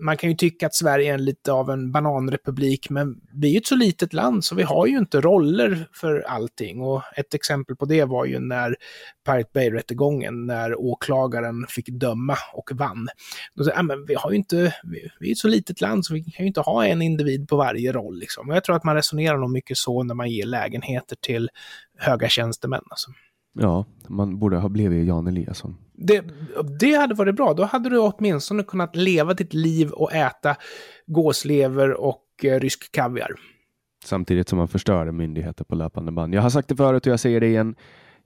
[0.00, 3.58] man kan ju tycka att Sverige är lite av en bananrepublik, men vi är ju
[3.58, 6.80] ett så litet land så vi har ju inte roller för allting.
[6.80, 8.76] Och ett exempel på det var ju när
[9.26, 13.08] Pirate Bay-rättegången, när åklagaren fick döma och vann.
[13.54, 16.14] Då sa, men vi har ju inte, vi, vi är ett så litet land så
[16.14, 18.18] vi kan ju inte ha en individ på varje roll.
[18.18, 18.48] Liksom.
[18.48, 21.50] Och jag tror att man resonerar nog mycket så när man ger lägenheter till
[21.98, 22.82] höga tjänstemän.
[22.90, 23.10] Alltså.
[23.52, 25.76] Ja, man borde ha blivit Jan Eliasson.
[25.92, 26.24] Det,
[26.80, 27.54] det hade varit bra.
[27.54, 30.56] Då hade du åtminstone kunnat leva ditt liv och äta
[31.06, 33.30] gåslever och eh, rysk kaviar.
[34.04, 36.34] Samtidigt som man förstör myndigheter på löpande band.
[36.34, 37.74] Jag har sagt det förut och jag säger det igen.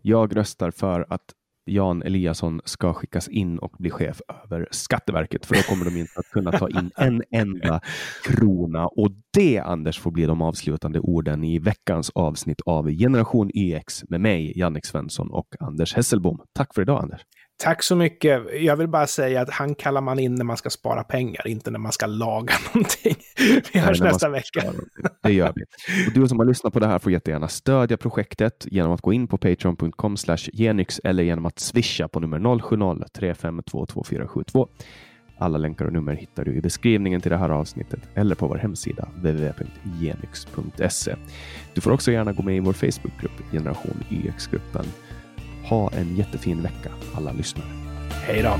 [0.02, 1.32] Jag röstar för att
[1.66, 6.20] Jan Eliasson ska skickas in och bli chef över Skatteverket, för då kommer de inte
[6.20, 7.80] att kunna ta in en enda
[8.24, 8.86] krona.
[8.86, 14.20] Och det, Anders, får bli de avslutande orden i veckans avsnitt av Generation YX med
[14.20, 16.40] mig, Jannik Svensson och Anders Hesselbom.
[16.52, 17.20] Tack för idag, Anders.
[17.58, 18.42] Tack så mycket.
[18.60, 21.70] Jag vill bara säga att han kallar man in när man ska spara pengar, inte
[21.70, 23.16] när man ska laga någonting.
[23.72, 24.72] Vi hörs nästa vecka.
[25.22, 25.62] Det gör vi.
[26.06, 29.12] Och du som har lyssnat på det här får jättegärna stödja projektet genom att gå
[29.12, 30.16] in på patreon.com
[30.52, 34.68] genyx eller genom att swisha på nummer 070-3522472.
[35.38, 38.56] Alla länkar och nummer hittar du i beskrivningen till det här avsnittet eller på vår
[38.56, 41.14] hemsida www.genyx.se.
[41.74, 44.84] Du får också gärna gå med i vår Facebookgrupp Generation YX-gruppen
[45.68, 47.68] ha en jättefin vecka alla lyssnare.
[48.26, 48.56] Hej då!